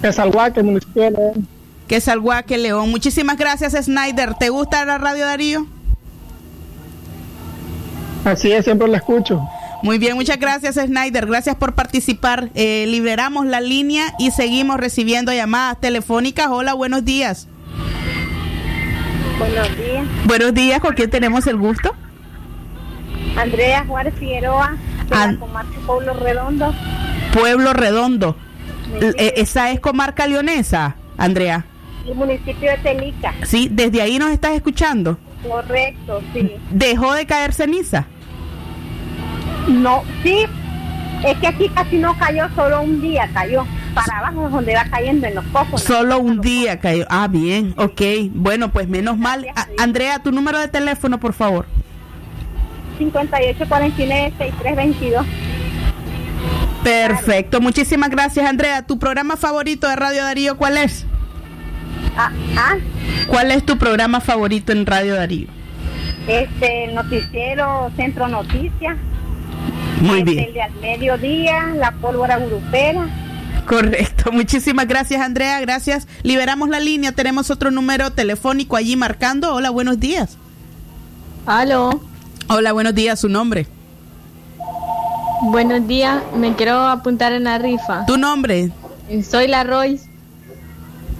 [0.00, 1.48] Que Salguaque, municipio de León.
[1.88, 2.90] Que Salguaque, León.
[2.90, 4.34] Muchísimas gracias, Snyder.
[4.34, 5.66] ¿Te gusta la radio Darío?
[8.24, 9.46] Así es, siempre la escucho.
[9.84, 12.48] Muy bien, muchas gracias Snyder, gracias por participar.
[12.54, 16.46] Eh, liberamos la línea y seguimos recibiendo llamadas telefónicas.
[16.48, 17.48] Hola, buenos días.
[19.38, 20.06] Buenos días.
[20.24, 21.94] Buenos días, ¿con quién tenemos el gusto?
[23.36, 26.74] Andrea Juárez Figueroa, de la comarca Pueblo Redondo.
[27.34, 28.36] Pueblo Redondo.
[29.02, 31.66] Eh, ¿Esa es comarca leonesa, Andrea?
[32.06, 33.34] El municipio de Telica.
[33.42, 35.18] Sí, desde ahí nos estás escuchando.
[35.46, 36.52] Correcto, sí.
[36.70, 38.06] ¿Dejó de caer ceniza?
[39.68, 40.44] No, sí,
[41.24, 43.64] es que aquí casi no cayó, solo un día cayó.
[43.94, 45.82] Para abajo es donde va cayendo en los pocos.
[45.82, 47.06] Solo un día cayó.
[47.08, 48.02] Ah, bien, ok.
[48.32, 49.46] Bueno, pues menos mal.
[49.78, 51.66] Andrea, tu número de teléfono, por favor.
[52.98, 55.24] 5849-6322.
[56.82, 58.82] Perfecto, muchísimas gracias, Andrea.
[58.82, 61.06] ¿Tu programa favorito de Radio Darío cuál es?
[62.16, 62.74] Ah, ah.
[63.26, 65.48] ¿Cuál es tu programa favorito en Radio Darío?
[66.28, 68.98] Este, el noticiero Centro Noticias.
[70.00, 70.40] Muy bien.
[70.40, 73.06] El de al mediodía, la pólvora grupera.
[73.66, 76.06] Correcto, muchísimas gracias Andrea, gracias.
[76.22, 79.54] Liberamos la línea, tenemos otro número telefónico allí marcando.
[79.54, 80.36] Hola, buenos días.
[81.46, 82.00] Aló.
[82.48, 83.66] Hola, buenos días, su nombre.
[85.42, 88.06] Buenos días, me quiero apuntar en la rifa.
[88.06, 88.70] ¿Tu nombre?
[89.28, 90.08] Soy la Royce.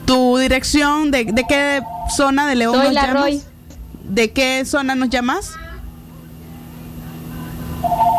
[0.07, 1.83] ¿Tu dirección de, de qué
[2.15, 3.23] zona de León Soy nos la llamas?
[3.23, 3.47] Royce.
[4.05, 5.55] ¿De qué zona nos llamas?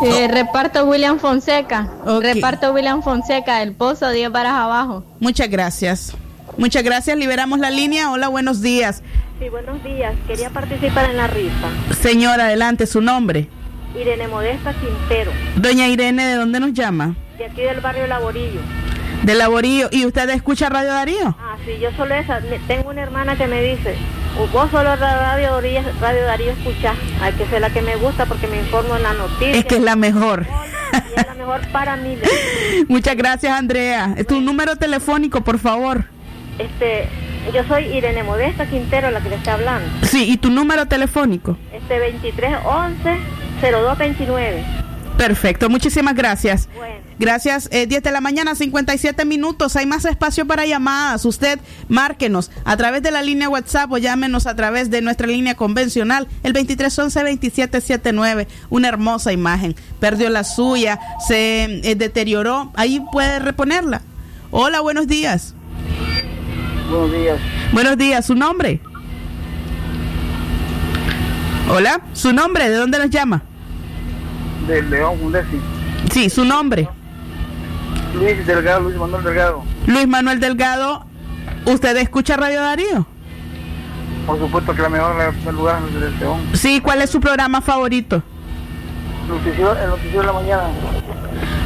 [0.04, 1.88] Eh, reparto William Fonseca.
[2.20, 5.04] Reparto William Fonseca, el pozo 10 varas abajo.
[5.20, 6.14] Muchas gracias.
[6.58, 7.16] Muchas gracias.
[7.16, 8.10] Liberamos la línea.
[8.10, 9.02] Hola, buenos días.
[9.38, 10.14] Sí, buenos días.
[10.26, 11.68] Quería participar en la rifa.
[12.00, 13.48] Señora, adelante, su nombre.
[13.98, 17.14] Irene Modesta Quintero, Doña Irene, ¿de dónde nos llama?
[17.38, 18.60] de aquí del barrio Laborillo.
[19.22, 19.88] De Laborío.
[19.90, 21.36] ¿Y usted escucha Radio Darío?
[21.38, 22.40] Ah, sí, yo solo esa.
[22.68, 23.96] Tengo una hermana que me dice,
[24.38, 26.96] "O vos solo Radio Darío, Radio Darío escuchás.
[27.20, 29.56] Hay que ser la que me gusta porque me informo en la noticia.
[29.56, 30.46] Es que es la mejor.
[30.92, 32.16] Y es la mejor para mí.
[32.88, 34.14] Muchas gracias, Andrea.
[34.28, 36.04] Tu número telefónico, por favor.
[36.58, 37.08] Este,
[37.52, 39.88] yo soy Irene Modesta Quintero, la que le está hablando.
[40.06, 41.56] Sí, y tu número telefónico.
[41.72, 43.18] Este 2311
[43.60, 44.64] 0229.
[45.18, 46.68] Perfecto, muchísimas gracias.
[47.18, 49.74] Gracias, eh, 10 de la mañana, 57 minutos.
[49.76, 51.24] Hay más espacio para llamadas.
[51.24, 51.58] Usted
[51.88, 56.28] márquenos a través de la línea WhatsApp o llámenos a través de nuestra línea convencional,
[56.42, 58.46] el 2311-2779.
[58.68, 59.74] Una hermosa imagen.
[59.98, 62.70] Perdió la suya, se eh, deterioró.
[62.74, 64.02] Ahí puede reponerla.
[64.50, 65.54] Hola, buenos días.
[66.90, 67.40] Buenos días.
[67.72, 68.80] Buenos días, ¿su nombre?
[71.68, 72.68] Hola, ¿su nombre?
[72.68, 73.42] ¿De dónde nos llama?
[74.68, 75.58] De León, Undesi.
[76.12, 76.88] Sí, su nombre.
[78.14, 79.64] Luis Delgado, Luis Manuel Delgado.
[79.86, 81.04] Luis Manuel Delgado,
[81.64, 83.06] ¿usted escucha Radio Darío?
[84.26, 86.40] Por supuesto que la mejor el lugar es León.
[86.54, 88.22] Sí, ¿cuál es su programa favorito?
[89.28, 90.62] Noticiero, el noticiero de la mañana.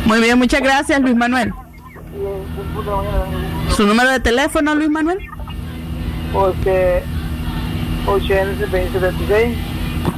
[0.04, 1.48] Muy bien, muchas gracias, Luis Manuel.
[1.48, 3.74] El.
[3.74, 5.18] ¿Su número de teléfono, Luis Manuel?
[8.06, 9.56] 8N 76.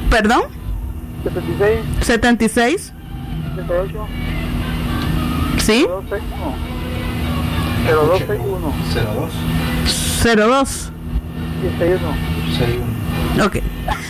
[0.09, 0.43] ¿Perdón?
[1.23, 1.79] 76.
[2.01, 2.93] 76.
[3.55, 4.07] 78.
[5.65, 5.85] ¿Sí?
[7.85, 8.73] 0261.
[10.35, 10.91] 02.
[11.61, 12.01] 61.
[13.45, 13.57] Ok.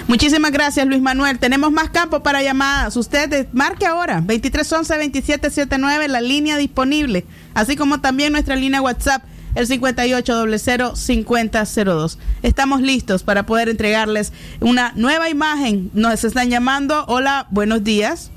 [0.08, 1.38] Muchísimas gracias, Luis Manuel.
[1.40, 2.98] Tenemos más campo para llamadas.
[2.98, 9.22] Usted marque ahora, 2311-2779, la línea disponible, así como también nuestra línea WhatsApp,
[9.54, 12.18] el 58005002.
[12.42, 15.92] Estamos listos para poder entregarles una nueva imagen.
[15.94, 17.06] Nos están llamando.
[17.08, 18.32] Hola, buenos días.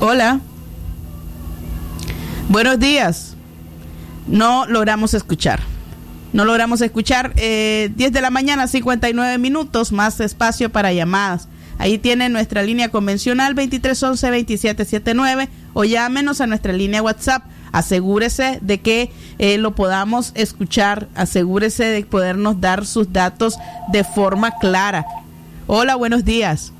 [0.00, 0.40] Hola.
[2.52, 3.34] Buenos días.
[4.26, 5.60] No logramos escuchar.
[6.34, 7.32] No logramos escuchar.
[7.36, 11.48] Eh, 10 de la mañana, 59 minutos, más espacio para llamadas.
[11.78, 17.42] Ahí tiene nuestra línea convencional 2311-2779 o llámenos a nuestra línea WhatsApp.
[17.72, 23.56] Asegúrese de que eh, lo podamos escuchar, asegúrese de podernos dar sus datos
[23.92, 25.06] de forma clara.
[25.66, 26.74] Hola, buenos días.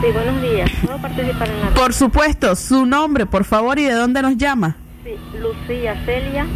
[0.00, 0.70] Sí, buenos días.
[0.84, 4.76] ¿Puedo participar en la Por supuesto, su nombre, por favor, y de dónde nos llama.
[5.04, 6.46] Sí, Lucía Celia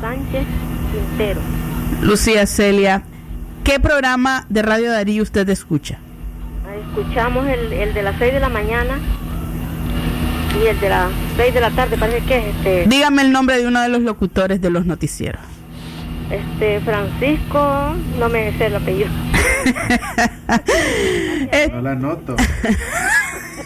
[0.00, 0.44] Sánchez
[0.92, 1.40] Quintero.
[2.02, 3.02] Lucía Celia,
[3.64, 5.98] ¿qué programa de Radio Darío usted escucha?
[6.88, 8.98] Escuchamos el, el de las 6 de la mañana
[10.62, 12.86] y el de las 6 de la tarde, parece que es este.
[12.86, 15.40] Dígame el nombre de uno de los locutores de los noticieros.
[16.30, 19.08] Este Francisco, no me sé el apellido.
[21.72, 22.36] No la anoto.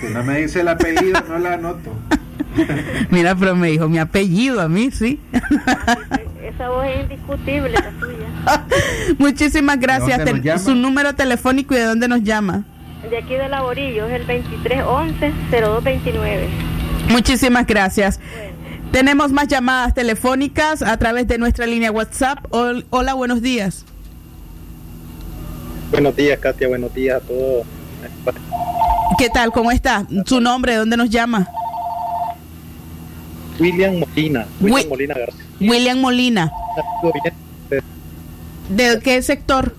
[0.00, 1.90] Si no me dice el apellido, no la anoto.
[3.10, 5.20] Mira, pero me dijo mi apellido a mí, sí.
[6.42, 8.64] Esa voz es indiscutible, la suya.
[9.18, 10.18] Muchísimas gracias.
[10.18, 10.58] ¿De dónde nos Tel- llama?
[10.58, 12.64] Su número telefónico y de dónde nos llama.
[13.08, 16.46] De aquí de Laborillo es el 2311-0229.
[17.10, 18.20] Muchísimas gracias.
[18.92, 22.38] Tenemos más llamadas telefónicas a través de nuestra línea WhatsApp.
[22.50, 23.84] Hol- Hola, buenos días.
[25.92, 26.68] Buenos días, Katia.
[26.68, 27.66] Buenos días a todos.
[29.18, 29.52] ¿Qué tal?
[29.52, 30.06] ¿Cómo está?
[30.26, 31.46] Su nombre, ¿de dónde nos llama?
[33.60, 34.46] William Molina.
[34.60, 35.44] William Wi- Molina García.
[35.60, 36.50] William Molina.
[38.70, 39.74] ¿De qué sector?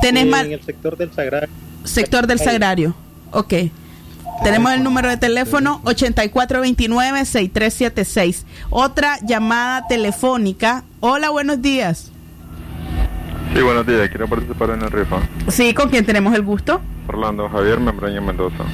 [0.00, 1.46] ¿Tenés Eh, mal En el sector del Sagrado.
[1.84, 2.94] sector del Sagrario?
[3.32, 3.54] Ok.
[4.42, 8.44] Tenemos el número de teléfono 8429-6376.
[8.70, 10.84] Otra llamada telefónica.
[11.00, 12.10] Hola, buenos días.
[13.54, 14.08] Sí, buenos días.
[14.08, 15.18] Quiero participar en el rifa.
[15.48, 16.80] Sí, ¿con quién tenemos el gusto?
[17.08, 18.64] Orlando Javier Membreño Mendoza.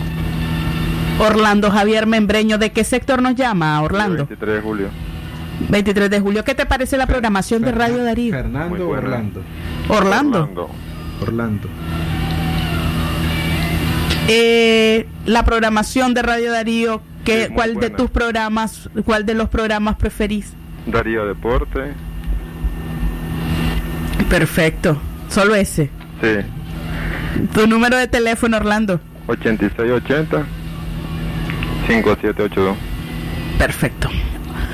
[1.19, 2.59] Orlando Javier Membreño.
[2.59, 4.27] ¿De qué sector nos llama, Orlando?
[4.27, 4.89] 23 de julio.
[5.69, 6.45] 23 de julio.
[6.45, 8.35] ¿Qué te parece la programación de Radio Darío?
[8.35, 9.43] Fernando o Orlando.
[9.89, 10.43] Orlando.
[10.43, 10.69] Orlando.
[11.23, 11.69] Orlando.
[14.29, 19.35] Eh, la programación de Radio Darío, ¿qué, Sí, muy ¿cuál de tus programas, cuál de
[19.35, 20.53] los programas preferís?
[20.87, 21.93] Darío Deporte.
[24.31, 25.01] Perfecto.
[25.29, 25.91] Solo ese.
[26.21, 27.49] Sí.
[27.53, 29.01] Tu número de teléfono, Orlando.
[29.27, 30.47] 8680
[31.87, 32.77] 5782.
[33.59, 34.09] Perfecto.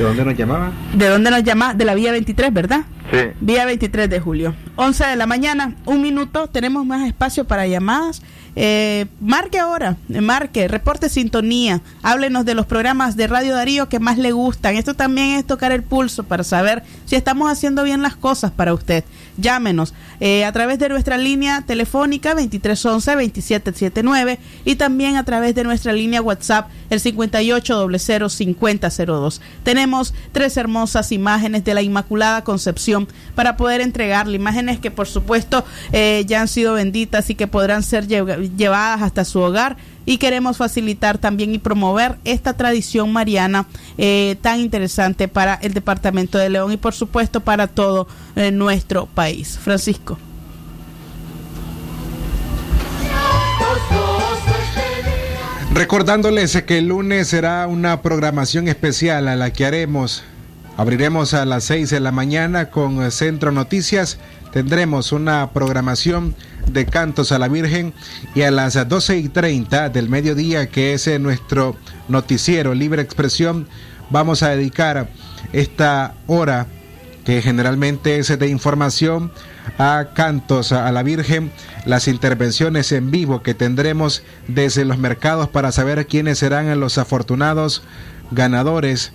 [0.02, 0.72] ¿De dónde nos llamaba?
[0.94, 1.74] ¿De dónde nos llama?
[1.74, 2.80] De la vía 23, ¿verdad?
[3.12, 3.18] Sí.
[3.40, 4.52] Vía 23 de julio.
[4.74, 6.48] 11 de la mañana, un minuto.
[6.48, 8.20] Tenemos más espacio para llamadas.
[8.56, 11.82] Eh, marque ahora, eh, marque, reporte sintonía.
[12.02, 14.74] Háblenos de los programas de Radio Darío que más le gustan.
[14.74, 18.74] Esto también es tocar el pulso para saber si estamos haciendo bien las cosas para
[18.74, 19.04] usted.
[19.38, 25.92] Llámenos eh, a través de nuestra línea telefónica 2311-2779 y también a través de nuestra
[25.92, 29.40] línea WhatsApp el 58005002.
[29.62, 35.64] Tenemos tres hermosas imágenes de la Inmaculada Concepción para poder entregarle imágenes que por supuesto
[35.92, 40.18] eh, ya han sido benditas y que podrán ser lle- llevadas hasta su hogar y
[40.18, 43.66] queremos facilitar también y promover esta tradición mariana
[43.98, 49.06] eh, tan interesante para el departamento de León y por supuesto para todo eh, nuestro
[49.06, 49.58] país.
[49.58, 50.18] Francisco.
[55.74, 60.22] Recordándoles que el lunes será una programación especial a la que haremos.
[60.76, 64.18] Abriremos a las 6 de la mañana con Centro Noticias.
[64.52, 66.34] Tendremos una programación
[66.66, 67.92] de cantos a la Virgen.
[68.34, 71.76] Y a las 12 y 30 del mediodía, que es eh, nuestro
[72.08, 73.66] noticiero Libre Expresión,
[74.10, 75.08] vamos a dedicar
[75.52, 76.66] esta hora
[77.24, 79.30] que generalmente es de información
[79.78, 81.52] a cantos a la Virgen,
[81.86, 87.82] las intervenciones en vivo que tendremos desde los mercados para saber quiénes serán los afortunados
[88.32, 89.12] ganadores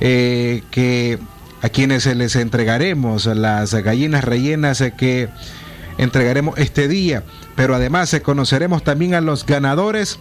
[0.00, 1.18] eh, que
[1.62, 5.28] a quienes les entregaremos las gallinas rellenas eh, que
[5.98, 7.24] entregaremos este día,
[7.54, 10.18] pero además conoceremos también a los ganadores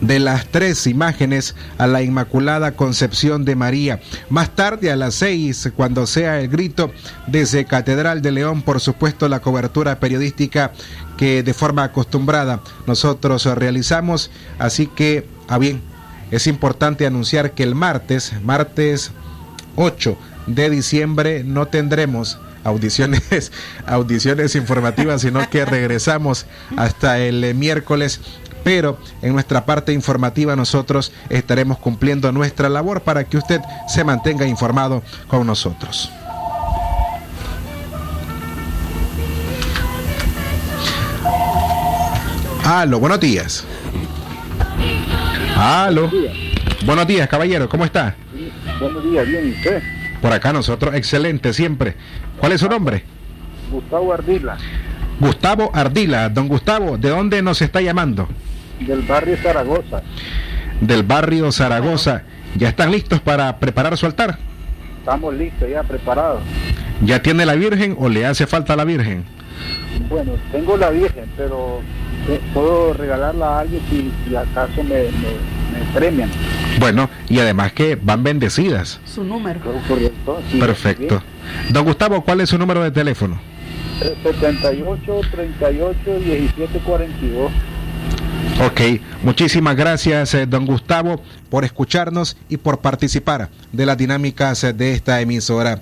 [0.00, 4.00] de las tres imágenes a la Inmaculada Concepción de María.
[4.28, 6.90] Más tarde a las seis, cuando sea el grito
[7.26, 10.72] desde Catedral de León, por supuesto la cobertura periodística
[11.16, 14.30] que de forma acostumbrada nosotros realizamos.
[14.58, 15.82] Así que, a bien,
[16.30, 19.12] es importante anunciar que el martes, martes
[19.76, 23.52] 8 de diciembre, no tendremos audiciones,
[23.86, 26.46] audiciones informativas, sino que regresamos
[26.76, 28.20] hasta el eh, miércoles
[28.62, 34.46] pero en nuestra parte informativa nosotros estaremos cumpliendo nuestra labor para que usted se mantenga
[34.46, 36.10] informado con nosotros.
[42.64, 43.64] Aló, buenos días.
[45.56, 46.10] Aló.
[46.84, 48.14] Buenos días, caballero, ¿cómo está?
[48.78, 49.82] Buenos días, bien, ¿y usted?
[50.22, 51.96] Por acá nosotros, excelente siempre.
[52.40, 53.04] ¿Cuál es su nombre?
[53.70, 54.56] Gustavo Ardila,
[55.20, 56.28] Gustavo Ardila.
[56.28, 58.28] Don Gustavo, ¿de dónde nos está llamando?
[58.80, 60.02] del barrio Zaragoza.
[60.80, 62.22] Del barrio Zaragoza.
[62.56, 64.38] ¿Ya están listos para preparar su altar?
[64.98, 66.40] Estamos listos, ya preparados.
[67.04, 69.24] ¿Ya tiene la Virgen o le hace falta la Virgen?
[70.08, 71.80] Bueno, tengo la Virgen, pero
[72.54, 76.30] puedo regalarla a alguien si, si acaso me, me, me premian.
[76.78, 79.00] Bueno, y además que van bendecidas.
[79.04, 79.60] Su número.
[79.88, 81.22] Correcto, sí, Perfecto.
[81.70, 83.40] Don Gustavo, ¿cuál es su número de teléfono?
[84.00, 84.20] bien.
[84.22, 87.50] 78 38 17 42.
[88.66, 88.80] Ok,
[89.22, 94.92] muchísimas gracias, eh, don Gustavo, por escucharnos y por participar de las dinámicas eh, de
[94.92, 95.80] esta emisora.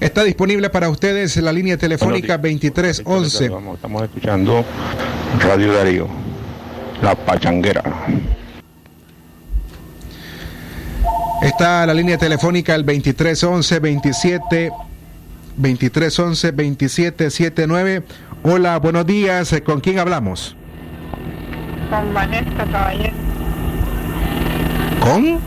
[0.00, 3.48] Está disponible para ustedes la línea telefónica 2311.
[3.48, 4.64] Vamos, estamos escuchando
[5.40, 6.06] Radio Darío,
[7.02, 7.82] La Pachanguera.
[11.42, 14.72] Está la línea telefónica el 2311 27
[15.56, 18.02] 2311 2779.
[18.44, 19.52] Hola, buenos días.
[19.64, 20.54] ¿Con quién hablamos?
[21.90, 23.16] Con Vanessa Caballero.
[25.00, 25.40] ¿Con?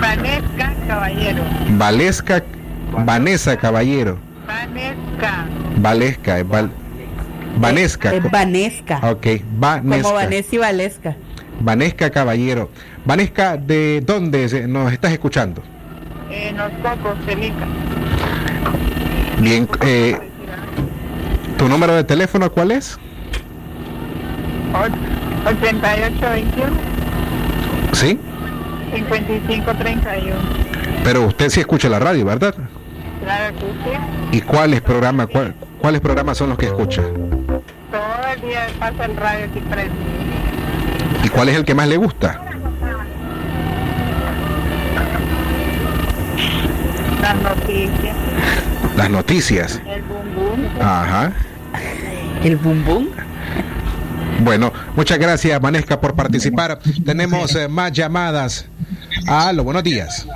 [0.00, 1.42] Vanessa Caballero.
[1.70, 2.44] Valesca
[3.04, 4.18] Vanessa Caballero.
[4.46, 5.46] Vanessa.
[5.76, 6.70] Valesca, es Val-
[7.58, 8.12] Vanesca.
[8.14, 9.00] Es Vanesca.
[9.10, 9.26] Ok,
[9.58, 10.02] Vanesca.
[10.02, 11.16] Como Vanessa y Valesca.
[11.60, 12.70] Vanesca Caballero.
[13.04, 15.62] Vanesca, ¿de dónde nos estás escuchando?
[16.30, 17.66] En los Cocos, Celica.
[19.40, 20.18] Bien, eh,
[21.58, 22.98] ¿tu número de teléfono cuál es?
[25.46, 26.72] 8821
[27.92, 28.18] Sí,
[28.94, 30.36] 5531.
[31.04, 32.54] pero usted sí escucha la radio, ¿verdad?
[33.22, 34.36] Claro que sí.
[34.38, 37.02] ¿Y cuáles programas, cuál- cuáles programas son los que escucha?
[37.02, 39.96] Todo el día pasa el radio aquí presente.
[41.24, 42.40] ¿Y cuál es el que más le gusta?
[47.20, 48.16] Las noticias.
[48.96, 49.80] Las noticias.
[49.86, 50.80] El bum bum.
[50.82, 51.32] Ajá.
[52.42, 53.06] El bum bum.
[54.40, 56.80] Bueno, muchas gracias, Vanesca, por participar.
[57.04, 58.66] Tenemos eh, más llamadas.
[59.28, 60.26] Aló, buenos días.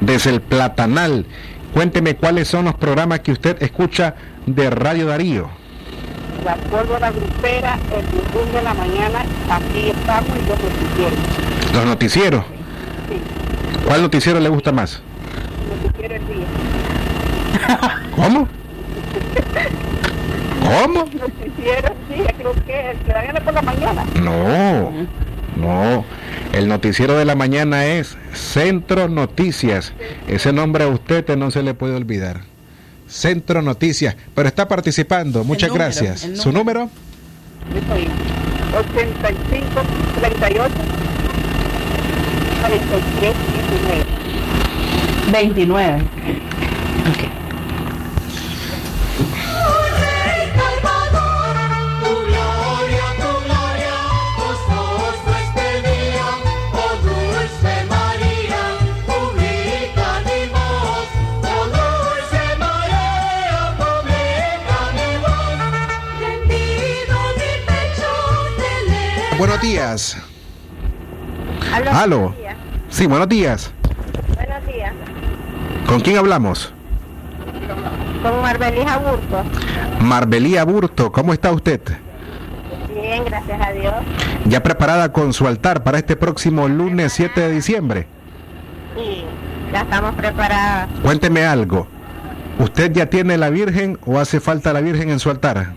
[0.00, 1.26] Desde el Platanal.
[1.72, 4.14] Cuénteme cuáles son los programas que usted escucha
[4.44, 5.48] de Radio Darío.
[6.44, 9.20] La pólvora grupera, el bumbum de la mañana.
[9.50, 11.18] Aquí estamos y los noticieros.
[11.72, 12.44] Los noticieros.
[13.86, 15.00] ¿Cuál noticiero le gusta más?
[15.82, 16.46] Noticiero el día.
[18.16, 18.48] ¿Cómo?
[20.62, 21.04] ¿Cómo?
[21.04, 24.04] Noticiero, sí, creo que el que dan por la mañana.
[24.22, 24.90] No,
[25.56, 26.04] no.
[26.52, 29.92] El noticiero de la mañana es Centro Noticias.
[30.28, 32.42] Ese nombre a usted no se le puede olvidar.
[33.06, 34.16] Centro Noticias.
[34.34, 35.44] Pero está participando.
[35.44, 36.28] Muchas número, gracias.
[36.34, 36.90] ¿Su número?
[37.74, 38.08] Estoy
[38.74, 39.82] 85
[40.20, 40.74] 38
[42.60, 44.22] 43 19.
[45.32, 46.02] 29.
[47.04, 47.41] Tu
[69.42, 70.16] Buenos días.
[71.90, 72.32] Aló.
[72.38, 72.56] Días.
[72.88, 73.72] Sí, buenos días.
[74.36, 74.92] Buenos días.
[75.84, 76.72] ¿Con quién hablamos?
[78.22, 79.42] Con Marbelija Burto.
[80.00, 81.80] Marbelía Burto, ¿cómo está usted?
[82.94, 83.94] Bien, gracias a Dios.
[84.44, 88.06] ¿Ya preparada con su altar para este próximo lunes 7 de diciembre?
[88.94, 89.24] Sí,
[89.72, 90.88] ya estamos preparadas.
[91.02, 91.88] Cuénteme algo.
[92.60, 95.72] ¿Usted ya tiene la Virgen o hace falta la Virgen en su altar?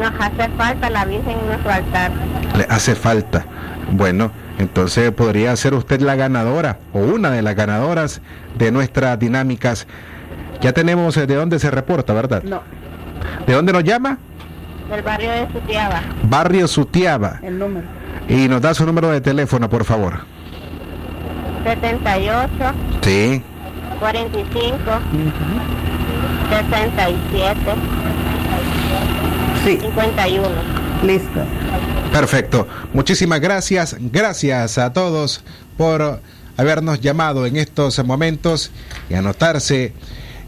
[0.00, 2.10] Nos hace falta la Virgen en nuestro altar.
[2.56, 3.44] Le hace falta.
[3.90, 8.20] Bueno, entonces podría ser usted la ganadora o una de las ganadoras
[8.56, 9.86] de nuestras dinámicas.
[10.60, 12.42] Ya tenemos eh, de dónde se reporta, ¿verdad?
[12.42, 12.62] No,
[13.46, 14.18] ¿De dónde nos llama?
[14.90, 16.00] Del barrio de Sutiaba.
[16.24, 17.40] Barrio Sutiaba.
[17.42, 17.86] el número.
[18.28, 20.20] Y nos da su número de teléfono, por favor.
[21.64, 22.50] 78,
[23.02, 23.42] Sí.
[24.00, 24.80] 45,
[26.50, 27.56] 67,
[29.64, 29.78] Sí.
[29.80, 30.48] 51.
[31.04, 31.46] Listo.
[32.12, 32.66] Perfecto.
[32.92, 33.96] Muchísimas gracias.
[33.98, 35.42] Gracias a todos
[35.76, 36.20] por
[36.56, 38.70] habernos llamado en estos momentos
[39.08, 39.92] y anotarse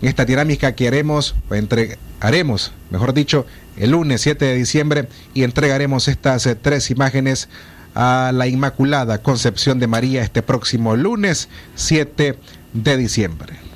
[0.03, 3.47] en esta dinámica que haremos, o entregaremos, mejor dicho,
[3.77, 7.49] el lunes 7 de diciembre y entregaremos estas eh, tres imágenes
[7.95, 12.37] a la Inmaculada Concepción de María este próximo lunes 7
[12.73, 13.71] de diciembre.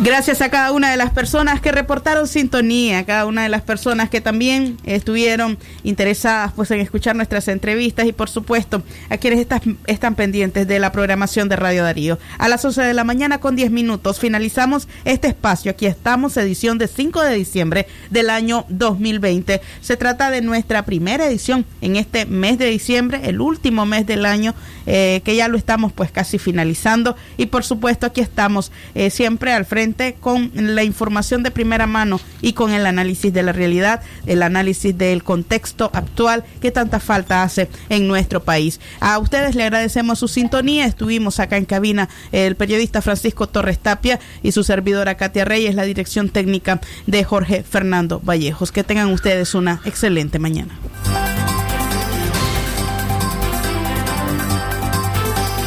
[0.00, 3.62] Gracias a cada una de las personas que reportaron sintonía, a cada una de las
[3.62, 9.38] personas que también estuvieron interesadas pues en escuchar nuestras entrevistas y por supuesto a quienes
[9.38, 12.18] están, están pendientes de la programación de Radio Darío.
[12.38, 15.70] A las 11 de la mañana con 10 minutos finalizamos este espacio.
[15.70, 19.60] Aquí estamos, edición de 5 de diciembre del año 2020.
[19.80, 24.26] Se trata de nuestra primera edición en este mes de diciembre, el último mes del
[24.26, 24.56] año
[24.86, 29.52] eh, que ya lo estamos pues casi finalizando y por supuesto aquí estamos eh, siempre
[29.52, 29.83] al frente
[30.20, 34.96] con la información de primera mano y con el análisis de la realidad, el análisis
[34.96, 38.80] del contexto actual que tanta falta hace en nuestro país.
[39.00, 40.86] A ustedes le agradecemos su sintonía.
[40.86, 45.84] Estuvimos acá en cabina el periodista Francisco Torres Tapia y su servidora Katia Reyes, la
[45.84, 48.72] dirección técnica de Jorge Fernando Vallejos.
[48.72, 50.78] Que tengan ustedes una excelente mañana.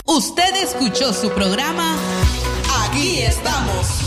[0.06, 1.95] Usted escuchó su programa
[2.98, 4.07] Aquí estamos.